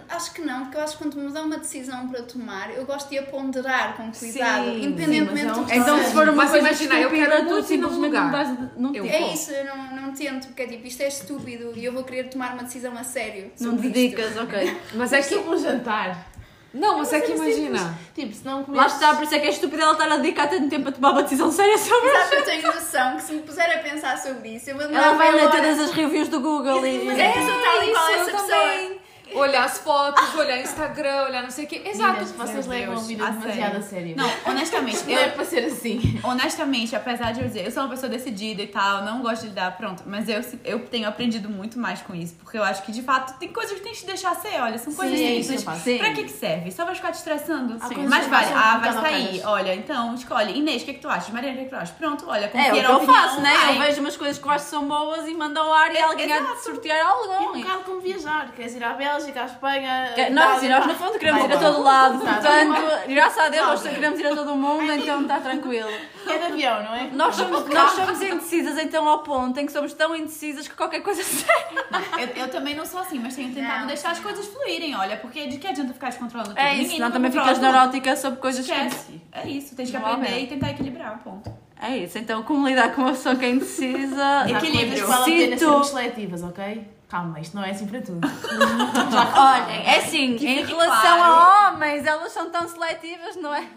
[0.09, 2.85] acho que não, porque eu acho que quando me dão uma decisão para tomar, eu
[2.85, 5.97] gosto de a ponderar com cuidado, Sim, independentemente sim, mas é um do que Então
[5.97, 6.13] se seja.
[6.15, 8.23] for uma Mas coisa imagina, eu quero tu simplesmente lugar.
[8.25, 8.57] não dás...
[8.75, 11.85] Não Eu- É isso, eu não, não tento, porque é tipo, isto é estúpido e
[11.85, 13.53] eu vou querer tomar uma decisão a sério.
[13.61, 14.77] não dedicas, ok.
[14.95, 15.35] Mas é que.
[15.37, 16.27] Um jantar.
[16.75, 17.79] Não, mas é que é imagina.
[17.79, 17.97] simples.
[18.13, 18.79] Tipo, se não comes...
[18.79, 20.91] Lá está, por isso é que é estúpido ela estar a dedicar tanto tempo a
[20.91, 24.17] tomar uma decisão séria sobre Exato, eu tenho noção que se me puser a pensar
[24.17, 27.05] sobre isso, eu vou Ela vai ler todas as reviews do Google e...
[27.05, 29.04] Mas é que eu sou tal e qual isso, essa pessoa.
[29.33, 31.81] Olhar as fotos, olhar Instagram, olhar não sei o quê.
[31.85, 32.11] Exato.
[32.19, 33.77] Meninas, vocês Meu levam Deus, vida a demasiado sério.
[33.77, 34.15] a sério.
[34.15, 36.19] Não, honestamente, Não é eu, para ser assim.
[36.23, 39.49] honestamente, apesar de eu dizer, eu sou uma pessoa decidida e tal, não gosto de
[39.49, 42.91] dar pronto, mas eu, eu tenho aprendido muito mais com isso, porque eu acho que
[42.91, 45.65] de fato tem coisas que tem que te deixar ser, olha, são coisas Sim, simples.
[45.65, 45.73] eu.
[45.75, 45.97] Sim.
[45.97, 46.71] Pra que que serve?
[46.71, 47.79] Só vai ficar te estressando?
[47.87, 48.05] Sim.
[48.07, 50.57] Mas vale, ah, vai sair, olha, então escolhe.
[50.57, 51.29] Inês, o que é que tu achas?
[51.29, 51.91] Mariana, o que é que tu achas?
[51.95, 53.53] Pronto, olha, É confia o que eu faço, né?
[53.75, 55.97] Eu vejo umas coisas que eu acho que são boas e mando ao ar e
[56.01, 57.57] alguém há de sortear É um algo.
[57.59, 58.51] bocado como viajar.
[58.55, 60.11] Queres ir à Bélgica, à Espanha...
[60.15, 63.49] Que- Nós, Itália, nós no fundo queremos Vai ir a todo lado, portanto, graças a
[63.49, 65.89] Deus nós queremos ir a todo o mundo, então está tranquilo.
[66.27, 67.09] É de avião, não é?
[67.13, 71.01] Nós somos, nós somos indecisas então ao ponto em que somos tão indecisas que qualquer
[71.01, 71.75] coisa serve.
[72.19, 74.23] Eu, eu também não sou assim, mas tenho tentado Não, deixar as não.
[74.25, 76.59] coisas fluírem, olha, porque de que adianta ficar descontrolando tudo?
[76.59, 78.71] É isso, Ninguém nunca também ficas neurótica sobre coisas que...
[78.71, 79.21] Esquece.
[79.31, 81.51] É isso, tens que Não aprender e tentar equilibrar, ponto.
[81.81, 84.45] É isso, então como lidar com uma pessoa que é indecisa?
[84.49, 85.05] Equilíbrio.
[85.05, 86.87] que Cito- sermos seletivas, ok?
[87.07, 88.25] Calma, isto não é assim para tudo.
[88.27, 91.23] Olhem, é assim, Que em relação claro.
[91.23, 93.67] a homens, elas são tão seletivas, não é?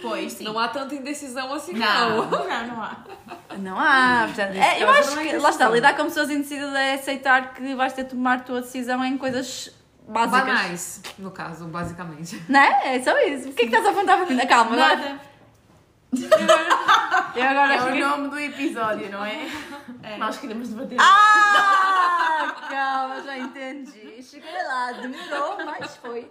[0.00, 0.44] Pois, sim.
[0.44, 2.26] Não há tanta indecisão assim, Não.
[2.26, 2.30] não.
[2.30, 2.96] Não, não há.
[3.58, 6.94] Não há, portanto, é, eu acho é que, lá está, lidar com pessoas indecisas é
[6.94, 9.70] aceitar que vais ter de tomar a tua decisão em coisas
[10.08, 10.40] básicas.
[10.40, 12.42] Banais, no caso, basicamente.
[12.48, 12.96] Não é?
[12.96, 13.50] É só isso.
[13.50, 14.46] O que é que estás a apontar para mim?
[14.46, 15.20] Calma, agora.
[17.34, 19.48] Eu agora É fiquei- o nome do episódio, não é?
[20.18, 20.98] Nós queremos debater.
[21.00, 24.22] Ah, calma, já entendi.
[24.22, 26.30] Cheguei lá, demorou, mas foi.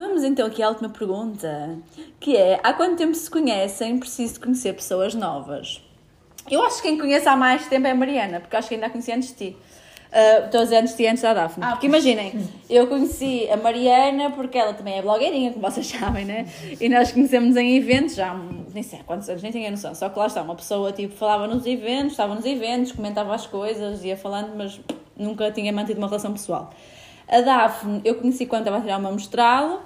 [0.00, 1.78] Vamos então aqui à última pergunta,
[2.20, 3.98] que é, há quanto tempo se conhecem?
[3.98, 5.80] Preciso de conhecer pessoas novas.
[6.50, 8.86] Eu acho que quem conhece há mais tempo é a Mariana, porque acho que ainda
[8.86, 9.56] a conheci antes de ti.
[10.14, 11.66] Uh, estou a dizer antes de antes da Daphne.
[11.70, 16.46] porque imaginem, eu conheci a Mariana porque ela também é blogueirinha, como vocês sabem, né?
[16.80, 18.38] E nós conhecemos em eventos já há
[18.72, 19.92] nem sei há quantos anos, nem tenho a noção.
[19.92, 23.44] Só que lá está, uma pessoa tipo falava nos eventos, estava nos eventos, comentava as
[23.48, 24.80] coisas, ia falando, mas
[25.16, 26.70] nunca tinha mantido uma relação pessoal.
[27.26, 29.80] A Daphne eu conheci quando estava a tirar uma mestrado,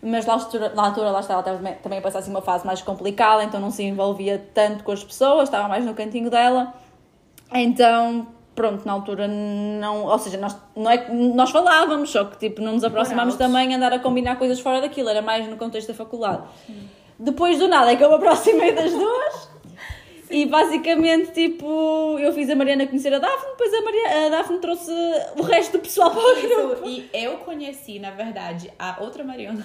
[0.00, 3.42] mas altura, na altura lá estava também, também a passar assim, uma fase mais complicada,
[3.42, 6.72] então não se envolvia tanto com as pessoas, estava mais no cantinho dela.
[7.52, 10.04] Então, pronto, na altura não.
[10.04, 13.76] Ou seja, nós, não é, nós falávamos, só que tipo, não nos aproximámos também a
[13.76, 16.42] andar a combinar coisas fora daquilo, era mais no contexto da faculdade.
[17.18, 19.52] Depois do nada é que eu me aproximei das duas.
[20.30, 24.58] E basicamente, tipo, eu fiz a Mariana conhecer a Daphne, depois a, Maria, a Daphne
[24.60, 24.90] trouxe
[25.36, 26.88] o resto do pessoal para o grupo.
[26.88, 29.64] E eu conheci, na verdade, a outra Mariana.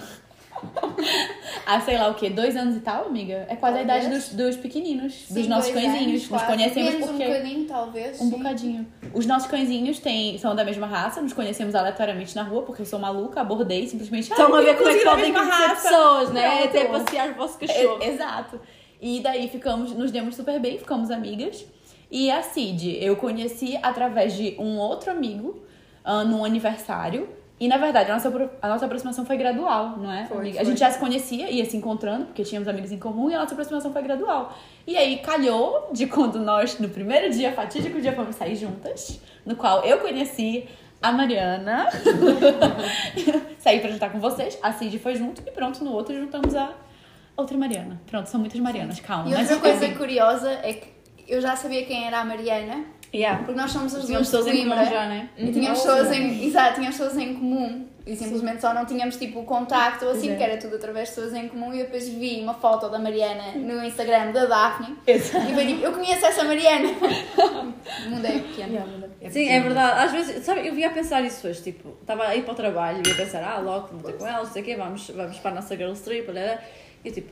[1.66, 3.46] Há sei lá o quê, dois anos e tal, amiga?
[3.48, 4.06] É quase a Talvez.
[4.06, 6.22] idade dos, dos pequeninos, dos Sim, nossos dois cãezinhos.
[6.24, 7.24] anos, Nos conhecemos Menos porque.
[7.24, 8.20] um bocadinho, talvez.
[8.20, 8.38] Um sim.
[8.38, 8.86] bocadinho.
[9.12, 12.86] Os nossos cãezinhos têm, são da mesma raça, nos conhecemos aleatoriamente na rua, porque eu
[12.86, 14.30] sou maluca, abordei simplesmente.
[14.30, 16.48] Estão "Ai, a ver como é que podem conhecer raça." pessoas, né?
[16.62, 16.68] Pronto.
[16.68, 18.02] Até passear o vosso cachorro.
[18.02, 18.60] É, exato.
[19.00, 21.64] E daí ficamos, nos demos super bem, ficamos amigas.
[22.10, 25.62] E a Cid, eu conheci através de um outro amigo
[26.02, 27.28] ah, num aniversário.
[27.60, 30.26] E na verdade, a nossa, a nossa aproximação foi gradual, não é?
[30.26, 30.58] Foi, foi.
[30.58, 33.38] A gente já se conhecia, ia se encontrando, porque tínhamos amigos em comum, e a
[33.38, 34.56] nossa aproximação foi gradual.
[34.86, 39.56] E aí calhou de quando nós, no primeiro dia, fatídico dia, fomos sair juntas, no
[39.56, 40.68] qual eu conheci
[41.02, 41.88] a Mariana.
[43.58, 46.72] Saí pra jantar com vocês, a Cid foi junto, e pronto, no outro juntamos a
[47.36, 48.00] outra Mariana.
[48.06, 49.28] Pronto, são muitas Marianas, calma.
[49.28, 50.88] E outra coisa curiosa é que
[51.26, 52.84] eu já sabia quem era a Mariana,
[53.14, 53.38] Yeah.
[53.44, 54.94] porque nós somos as Tínhamos duas de pessoas em comum Coimbra.
[55.02, 55.28] já, né?
[55.38, 57.86] E tínhamos pessoas em, exato, tínhamos pessoas em comum.
[58.06, 60.36] E simplesmente só não tínhamos tipo contacto ou assim, Pois é.
[60.36, 61.74] que era tudo através de pessoas em comum.
[61.74, 64.96] E eu depois vi uma foto da Mariana no Instagram da Daphne.
[65.06, 65.50] Exato.
[65.50, 66.88] E foi tipo, eu conheço essa Mariana.
[68.06, 68.78] o mundo é pequeno.
[69.30, 70.00] Sim, é verdade.
[70.06, 72.56] Às vezes, sabe, eu vinha a pensar isso hoje, tipo, estava a ir para o
[72.56, 75.10] trabalho e ia pensar, ah, logo vou ter com ela, não sei o quê, vamos,
[75.10, 76.58] vamos para a nossa girls trip, olha,
[77.04, 77.30] e tipo,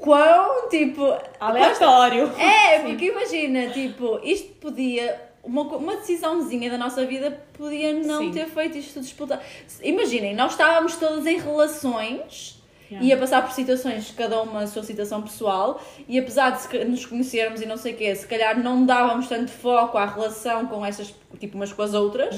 [0.00, 1.02] quão, tipo,
[1.38, 2.32] Aleatório.
[2.40, 8.30] é, porque imagina, tipo, isto podia, uma, uma decisãozinha da nossa vida podia não Sim.
[8.32, 9.42] ter feito isto tudo disputar.
[9.82, 12.58] Imaginem, nós estávamos todas em relações
[12.90, 13.06] Yeah.
[13.06, 17.60] ia passar por situações, cada uma a sua situação pessoal, e apesar de nos conhecermos
[17.60, 21.14] e não sei o quê, se calhar não dávamos tanto foco à relação com essas,
[21.38, 22.34] tipo, umas com as outras,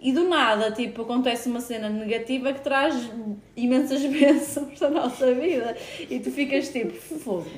[0.00, 2.94] e do nada, tipo, acontece uma cena negativa que traz
[3.56, 5.76] imensas bênçãos da nossa vida,
[6.08, 7.50] e tu ficas tipo, fogo.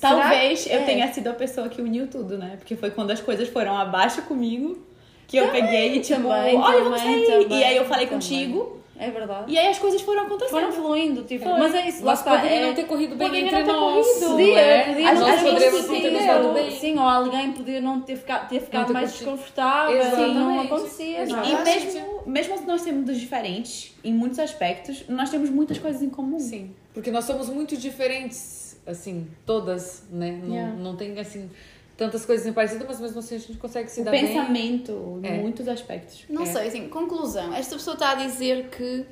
[0.00, 0.84] Talvez eu é.
[0.84, 2.56] tenha sido a pessoa que uniu tudo, né?
[2.58, 4.78] Porque foi quando as coisas foram abaixo comigo
[5.26, 7.44] que eu peguei e tipo, também, olha, vamos também, sair.
[7.44, 8.20] também, e aí eu falei também.
[8.20, 8.83] contigo.
[9.06, 9.52] É verdade.
[9.52, 10.50] E aí as coisas foram acontecendo.
[10.50, 11.58] Foram fluindo, tipo, Foi.
[11.58, 12.36] mas é isso, lá Mas está.
[12.36, 14.06] poderia é- não ter corrido bem poderia entre não ter nós.
[14.06, 14.20] corrido.
[14.20, 14.84] não Podia, é?
[14.84, 16.70] podia Às não vezes ter poderíamos não ter dado bem.
[16.70, 19.30] Sim, ou alguém podia não ter ficado, ter ficado mais curtido.
[19.30, 20.06] desconfortável e não
[20.54, 20.66] Exatamente.
[20.66, 21.26] acontecia.
[21.26, 21.48] não é?
[21.48, 26.08] E mesmo, mesmo se nós temos diferentes em muitos aspectos, nós temos muitas coisas em
[26.10, 26.38] comum.
[26.38, 30.38] Sim, porque nós somos muito diferentes, assim, todas, né?
[30.42, 30.74] Não, Yeah.
[30.76, 31.50] não tem, assim,
[31.96, 34.26] tantas coisas em parecido, mas mesmo assim a gente consegue se O dar bem.
[34.26, 35.36] pensamento É.
[35.36, 36.24] em muitos aspectos.
[36.28, 36.46] Não É.
[36.46, 37.54] sei, assim, conclusão.
[37.54, 39.04] Esta pessoa está a dizer que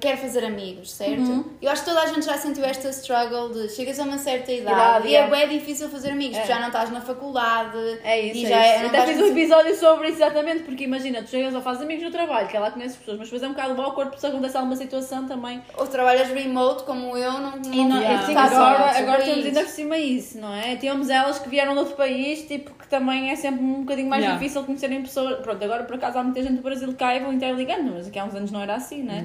[0.00, 1.44] quer fazer amigos, certo?
[1.60, 4.50] Eu acho que toda a gente já sentiu esta struggle de chegas a uma certa
[4.52, 5.26] idade, Idade, e é é.
[5.30, 6.40] bem difícil fazer amigos, É.
[6.40, 7.78] porque já não estás na faculdade.
[8.02, 8.82] É isso, e é já isso.
[8.82, 11.82] não Até fiz um fazer- episódio sobre isso exatamente, porque imagina, tu chegas ou fazes
[11.82, 14.26] amigos no trabalho, que ela conhece pessoas, mas depois é um bocado awkward porque se
[14.26, 15.60] acontece alguma situação também.
[15.76, 18.20] Ou trabalhas remote como eu, não, não, E não, Yeah.
[18.22, 19.46] assim, tá agora, agora temos isso.
[19.48, 20.76] ainda por cima isso, não é?
[20.76, 24.22] Temos elas que vieram de outro país, tipo, que também é sempre um bocadinho mais
[24.22, 24.38] Yeah.
[24.40, 25.40] difícil conhecerem pessoas.
[25.40, 28.06] Pronto, agora por acaso há muita gente do Brasil que cá e vão interligando, mas
[28.08, 29.24] aqui há uns anos não era assim, não é?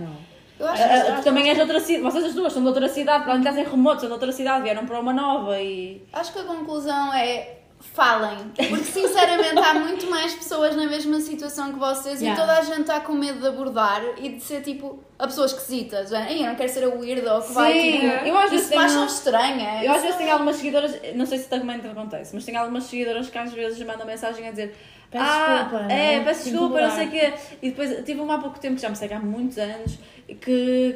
[0.60, 2.62] Eu acho, Ah, ah, acho- tu também és de outra cidade, vocês as duas são
[2.62, 5.12] de outra cidade, para onde estás em remoto, são de outra cidade, vieram para uma
[5.14, 6.02] nova e.
[6.14, 7.56] acho que a conclusão é
[7.94, 8.38] falem,
[8.70, 12.42] porque sinceramente há muito mais pessoas na mesma situação que vocês Yeah.
[12.42, 15.46] e toda a gente está com medo de abordar e de ser tipo a pessoa
[15.46, 16.06] esquisita.
[16.08, 18.06] Já, "Ei, eu não quero ser a weirdo que vai Sim, tipo.
[18.26, 19.84] eu às vezes tenho- estranha.
[19.84, 22.60] Eu às vezes é- tenho algumas seguidoras, não sei se também te acontece, mas tenho
[22.60, 24.76] algumas seguidoras que às vezes mandam mensagem a dizer
[25.16, 26.24] Peço ah, desculpa, é, né?
[26.26, 27.58] peço desculpa, não sei o incomodar." quê.
[27.62, 29.98] E depois tive uma há pouco tempo, que já me segue há muitos anos,
[30.28, 30.36] que,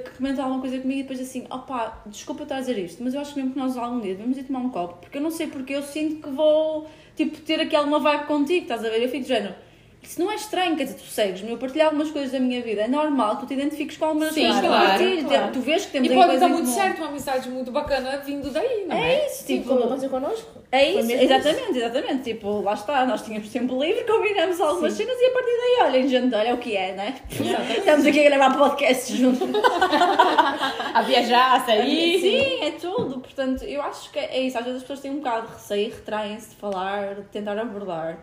[0.04, 3.14] que comentou alguma coisa comigo e depois assim, opá, desculpa estar a dizer isto, mas
[3.14, 5.32] eu acho mesmo que nós algum dia devemos ir tomar um copo, porque eu não
[5.32, 9.02] sei porque eu sinto que vou, tipo, ter aqui alguma vibe contigo, estás a ver?
[9.02, 9.56] Eu fico de género.
[10.02, 12.82] Isso não é estranho, quer dizer, tu segues-me, eu partilho algumas coisas da minha vida.
[12.84, 15.28] É normal que tu te identifiques com algumas Sim, coisas que eu claro, partilho.
[15.28, 15.52] claro.
[15.52, 18.50] Tu vês que temos E pode dar em muito certo, uma amizade muito bacana vindo
[18.50, 19.14] daí, não é?
[19.16, 19.70] É isso, Tipo, tipo.
[19.70, 20.60] como aconteceu connosco.
[20.72, 22.24] É isso, exatamente, exatamente.
[22.24, 26.08] Tipo, lá está, nós tínhamos tempo livre, combinamos algumas cenas e a partir daí, olhem,
[26.08, 27.16] gente, olha o que é, né?
[27.78, 29.48] Estamos aqui a gravar podcasts juntos.
[30.94, 32.20] A viajar, a sair.
[32.20, 33.20] Sim, é tudo.
[33.20, 34.58] Portanto, eu acho que é isso.
[34.58, 38.18] Às vezes as pessoas têm um bocado de receio, retraem-se de falar, de tentar abordar.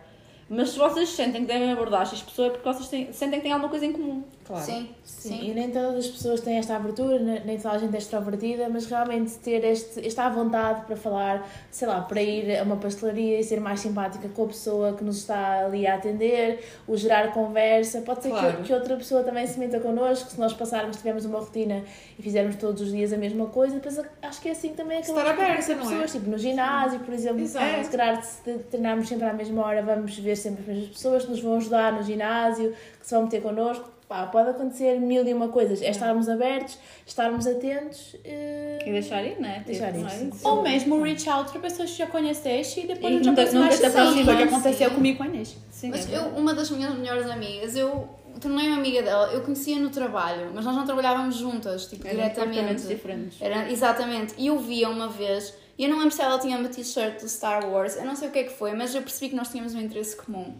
[0.49, 3.43] Mas se vocês sentem que devem abordar X pessoa é porque vocês têm, sentem que
[3.43, 4.23] têm alguma coisa em comum.
[4.47, 4.63] Claro.
[4.63, 5.49] Sim, Sim, sim.
[5.51, 8.69] e nem todas as pessoas têm esta abertura, ne- nem toda a gente é extrovertida,
[8.69, 12.77] mas realmente ter este, esta à vontade para falar, sei lá, para ir a uma
[12.77, 16.95] pastelaria e ser mais simpática com a pessoa que nos está ali a atender, o
[16.95, 17.99] gerar conversa.
[18.01, 18.57] Pode ser Claro.
[18.57, 21.83] que, que outra pessoa também se meta connosco, se nós passarmos, tivermos uma rotina
[22.17, 25.01] e fizermos todos os dias a mesma coisa, depois acho que é assim que também
[25.01, 25.89] Estar acabamos por aberta, conhecer não é?
[25.89, 27.83] pessoas, tipo no ginásio, por exemplo, Exato.
[27.83, 31.31] se calhar se treinarmos sempre à mesma hora, vamos ver sempre as mesmas pessoas que
[31.31, 33.96] nos vão ajudar no ginásio, que se vão meter connosco.
[34.07, 35.81] Pá, pode acontecer mil e uma coisas.
[35.81, 38.15] É estarmos abertos, estarmos atentos.
[38.23, 39.55] eh, E deixar ir, né?
[39.57, 40.31] Tipo, Deixar ir, não é sim.
[40.45, 43.51] Ou mesmo reach out para pessoas que já conheceste e depois E não te nunca-
[43.51, 43.85] nunca te
[44.31, 44.95] o que aconteceu sim.
[44.95, 45.57] comigo com a Inês.
[45.69, 48.07] Sim, Mas é eu, uma das minhas melhores amigas, eu
[48.39, 52.83] tornei-me amiga dela, eu conhecia no trabalho, mas nós não trabalhávamos juntas, tipo, Eram diretamente.
[52.87, 53.41] diferentes.
[53.41, 54.35] Era, exatamente.
[54.37, 57.27] E eu via uma vez, e eu não lembro se ela tinha uma t-shirt do
[57.27, 59.49] Star Wars, eu não sei o que é que foi, mas eu percebi que nós
[59.49, 60.55] tínhamos um interesse comum.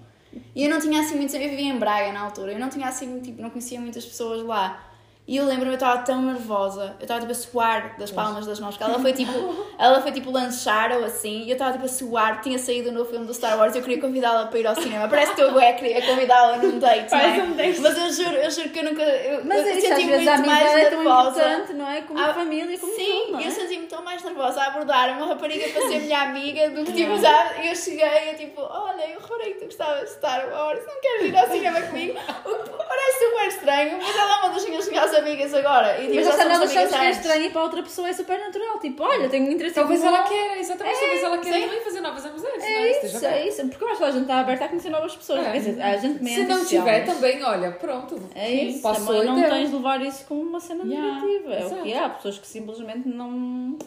[0.56, 1.36] E eu não tinha assim muitos.
[1.36, 4.44] Eu vivia em Braga na altura, eu não tinha assim, tipo, não conhecia muitas pessoas
[4.44, 4.87] lá.
[5.28, 8.62] E eu lembro-me, eu estava tão nervosa, eu estava tipo a suar das palmas das
[8.62, 9.34] mãos, porque ela foi tipo,
[9.78, 13.04] ela foi tipo lanchar ou assim, e eu estava tipo a suar, tinha saído no
[13.04, 15.06] filme do Star Wars, eu queria convidá-la para ir ao cinema.
[15.10, 17.44] Parece que eu é, queria convidá-la num date, não é?
[17.44, 17.80] um date.
[17.82, 19.04] Mas eu juro, eu juro que eu nunca.
[19.04, 21.30] Eu, Mas eu é isso, senti a muito mais é nervosa.
[21.42, 22.02] importante, não é?
[22.04, 23.48] Como Ah, família, como Sim, tudo, não é?
[23.48, 26.94] eu senti-me tão mais nervosa a abordar uma rapariga para ser minha amiga do que
[26.94, 27.68] tipo, sabe?
[27.68, 31.24] Eu cheguei e tipo, olha, eu reparei que tu gostavas de Star Wars, não queres
[31.26, 32.18] ir ao cinema comigo?
[32.46, 35.98] O que parece super estranho, mas ela é uma das minhas melhores amigas agora.
[36.00, 38.14] E, tipo, Mas já essa achamos amigas que é estranho e para outra pessoa é
[38.14, 38.80] super natural.
[38.80, 42.58] Tipo, olha, tenho interesse Talvez ela queira, exatamente, talvez ela queira também fazer novas amizades.
[42.60, 43.68] não É Esteja isso, é isso.
[43.68, 45.40] Porque eu acho que a gente está aberta a conhecer novas pessoas.
[45.46, 45.50] É.
[45.84, 48.20] A gente também é Se não tiver mas- também, olha, pronto.
[48.36, 51.54] É isso, Passou também não tens de levar isso como uma cena Yeah, negativa.
[51.54, 52.00] É o que é.
[52.00, 53.78] Há pessoas que simplesmente não,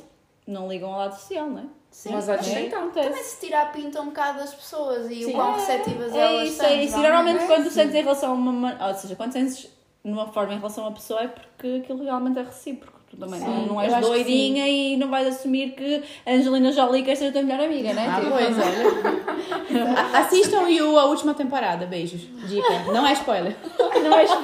[0.46, 1.64] não ligam ao lado social, não é?
[1.90, 2.44] Sim, mas É, tentar.
[2.52, 3.24] Também acontece.
[3.24, 6.56] se tira a pinta um bocado das pessoas e o quão receptivas É elas isso,
[6.58, 6.66] são.
[6.66, 6.96] é isso.
[6.96, 8.52] E normalmente quando tu sentes em relação a uma.
[8.52, 9.68] ma- Ou seja, quando sentes
[10.04, 12.98] numa forma em relação uma pessoa é porque aquilo realmente é recíproco.
[13.10, 17.26] Tu também não, não és doidinha e não vais assumir que Angelina Jolie quer ser
[17.28, 18.06] a tua melhor amiga, né?
[18.08, 19.90] Ah, Tipo, pois, olha.
[20.14, 22.20] A- Assistam You a última temporada, beijos.
[22.48, 23.56] Dica, não é spoiler.
[24.02, 24.30] Não és...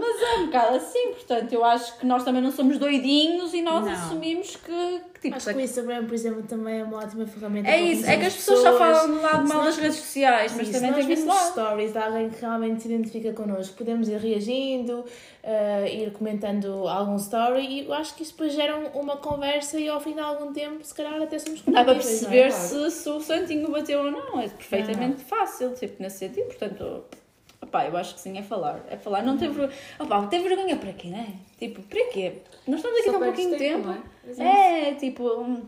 [0.00, 3.62] Mas é um bocado assim, portanto, eu acho que nós também não somos doidinhos e
[3.62, 3.92] nós Não.
[3.92, 5.36] assumimos que, que tipo.
[5.36, 8.24] Acho que o Instagram, por exemplo, também é uma ótima ferramenta É isso, é que
[8.26, 11.06] as conhecermos pessoas só falam do lado mal das redes sociais, mas Sim, também tem
[11.06, 11.50] vemos lado.
[11.52, 15.04] stories de alguém que realmente se identifica connosco, podemos ir reagindo,
[15.42, 19.78] eh, ir comentando algum story e eu acho que isso depois gera um- uma conversa
[19.78, 21.94] e ao fim de algum tempo, se calhar até somos Dá para é?
[21.96, 27.04] perceber se, se o santinho bateu ou não, é perfeitamente fácil, tipo, nesse sentido, portanto,
[27.72, 30.76] opá, eu acho que sim, é falar, é falar, não ter vergonha, opá, ter vergonha
[30.76, 31.34] para quê, né?
[31.58, 32.34] Tipo, para quê?
[32.68, 34.90] Nós estamos aqui há um pouquinho de tempo, tempo, é?
[34.90, 35.62] é, tipo,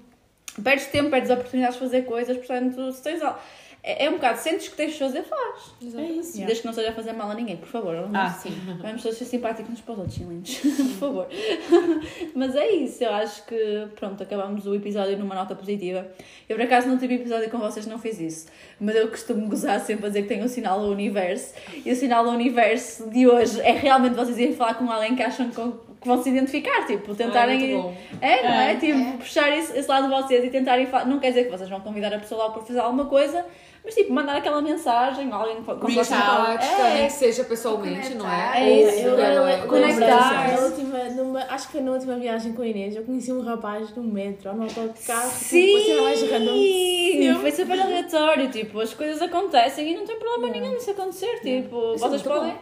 [0.63, 3.39] perdes tempo, perdes oportunidades de fazer coisas, portanto, se tens algo,
[3.87, 5.74] é, é um bocado, sentes que tens de fazer, faz.
[5.95, 6.39] É isso.
[6.39, 7.95] Desde que não seja a fazer mal a ninguém, por favor.
[7.95, 8.51] Vamos, Ah, sim.
[8.80, 10.57] Vamos todos ser simpáticos uns para os outros, lindos.
[10.59, 11.28] por favor.
[12.35, 16.07] Mas é isso, eu acho que, pronto, acabamos o episódio numa nota positiva.
[16.49, 18.47] Eu, por acaso, não tive episódio com vocês, não fiz isso.
[18.80, 21.53] Mas eu costumo gozar sempre a dizer que tenho um sinal ao universo.
[21.85, 25.22] E o sinal ao universo de hoje é realmente vocês irem falar com alguém que
[25.22, 25.61] acham que
[26.05, 27.57] que vão se identificar, tipo, tentarem.
[27.57, 27.97] Ah, muito bom.
[28.21, 28.73] É, não é?
[28.73, 31.07] É, Tipo, puxar esse, esse lado de vocês e tentarem falar.
[31.07, 33.45] Não quer dizer que vocês vão convidar a pessoa lá para fazer alguma coisa,
[33.83, 37.07] mas tipo, mandar aquela mensagem, alguém com Reach vocês- out, É.
[37.07, 38.53] que seja pessoalmente, não é?
[38.63, 40.53] É isso, Eu, não eu, é, eu, conectar.
[40.53, 43.41] na última, numa, acho que foi na última viagem com a Inês, eu conheci um
[43.43, 47.41] rapaz no metro, no autocarro, Sim, tipo, a cena mais random.
[47.41, 51.95] foi super aleatório, tipo, as coisas acontecem e não tem problema nenhum nisso acontecer, tipo,
[51.95, 52.55] Isso é vocês podem...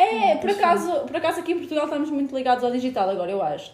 [0.00, 3.42] É, por acaso, por acaso aqui em Portugal estamos muito ligados ao digital agora, eu
[3.42, 3.72] acho.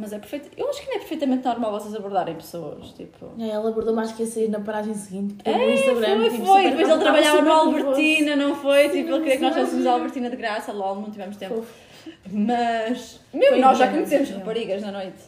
[0.00, 3.26] Mas é perfeito, eu acho que não é perfeitamente normal vocês abordarem pessoas, tipo...
[3.40, 6.30] É, Ela abordou mais que ia sair na paragem seguinte, porque É, no Instagram, foi,
[6.30, 6.70] tipo, foi.
[6.70, 7.88] Depois ele trabalhava no nervoso.
[7.88, 8.88] Albertina, não foi?
[8.88, 9.88] Tipo, ele queria que nós sim, fôssemos sim.
[9.88, 11.56] a Albertina de graça, LOL, não tivemos tempo.
[11.56, 11.74] Fofo.
[12.30, 14.34] Mas, meu, Foi nós já conhecemos sim.
[14.34, 15.18] raparigas na noite.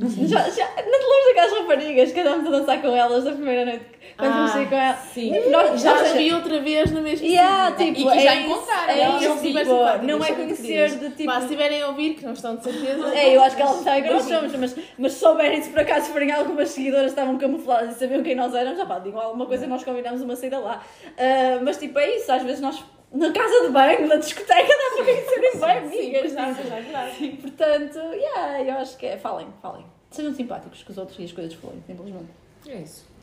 [0.00, 3.64] Já, já, não te lembras daquelas raparigas que andámos a dançar com elas na primeira
[3.64, 3.84] noite?
[4.16, 4.98] Quando Ah, comecei com elas?
[5.12, 5.50] sim.
[5.50, 8.50] Nós, Já as vi outra vez no mesmo Yeah, tipo, E que já é isso,
[8.50, 11.24] encontraram, É isso, tipo, não é conhecer de tipo.
[11.24, 13.14] Pá, se estiverem a ouvir, que não estão de certeza.
[13.14, 15.80] É, eu acho que elas sabem quem nós somos, mas, mas se souberem se por
[15.80, 19.46] acaso forem algumas seguidoras estavam camufladas e sabiam quem nós éramos, já pá, digam alguma
[19.46, 20.82] coisa, nós combinamos uma saída lá.
[21.18, 22.82] Ah, mas tipo, é isso, às vezes nós
[23.14, 26.20] na casa de banho, na discoteca, dá para conhecerem bem amigas.
[26.20, 26.56] Pois não, tipo.
[26.56, 27.38] pois não, é verdade.
[27.40, 29.84] Portanto, yeah, eu acho que é, falem, falem.
[30.10, 32.28] Sejam simpáticos com os outros e as coisas fluem, simplesmente.
[32.68, 33.14] É isso.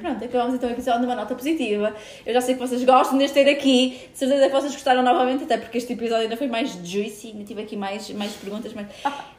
[0.00, 1.94] Pronto, acabamos então o episódio numa nota positiva.
[2.24, 4.08] Eu já sei que vocês gostam deste ter aqui.
[4.12, 7.28] De certeza que vocês gostaram novamente, até porque este episódio ainda foi mais juicy.
[7.28, 8.86] Ainda tive aqui mais, mais perguntas, mas.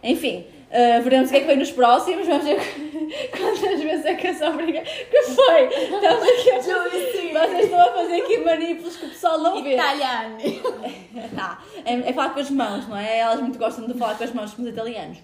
[0.04, 2.28] Enfim, Uh, veremos o que é que vem nos próximos.
[2.28, 2.60] Vamos ver
[3.32, 4.82] quantas vezes é que essa briga.
[4.82, 5.68] Que foi?
[5.68, 9.74] Estamos aqui a fazer, Vocês estão a fazer aqui manipulos que o pessoal não vê.
[9.74, 10.38] Italiano.
[11.34, 11.64] Tá.
[11.86, 13.20] É, é falar com as mãos, não é?
[13.20, 15.18] Elas muito gostam de falar com as mãos como os italianos.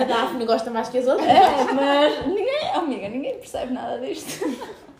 [0.00, 1.28] A Daphne gosta mais que as outras.
[1.28, 4.44] É, mas ninguém, oh, amiga, ninguém percebe nada disto.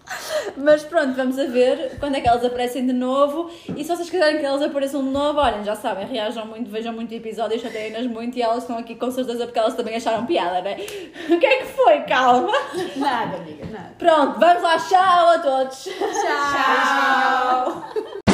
[0.57, 3.51] Mas pronto, vamos a ver quando é que elas aparecem de novo.
[3.77, 6.93] E se vocês quiserem que elas apareçam de novo, olhem, já sabem, reajam muito, vejam
[6.93, 10.63] muito episódios, chateiem-nas muito e elas estão aqui com certeza porque elas também acharam piada,
[10.63, 10.77] né?
[11.29, 12.01] O que é que foi?
[12.03, 12.53] Calma.
[12.97, 13.95] Nada, amiga, nada.
[13.99, 15.85] Pronto, vamos lá, tchau a todos.
[15.85, 16.97] Tchau.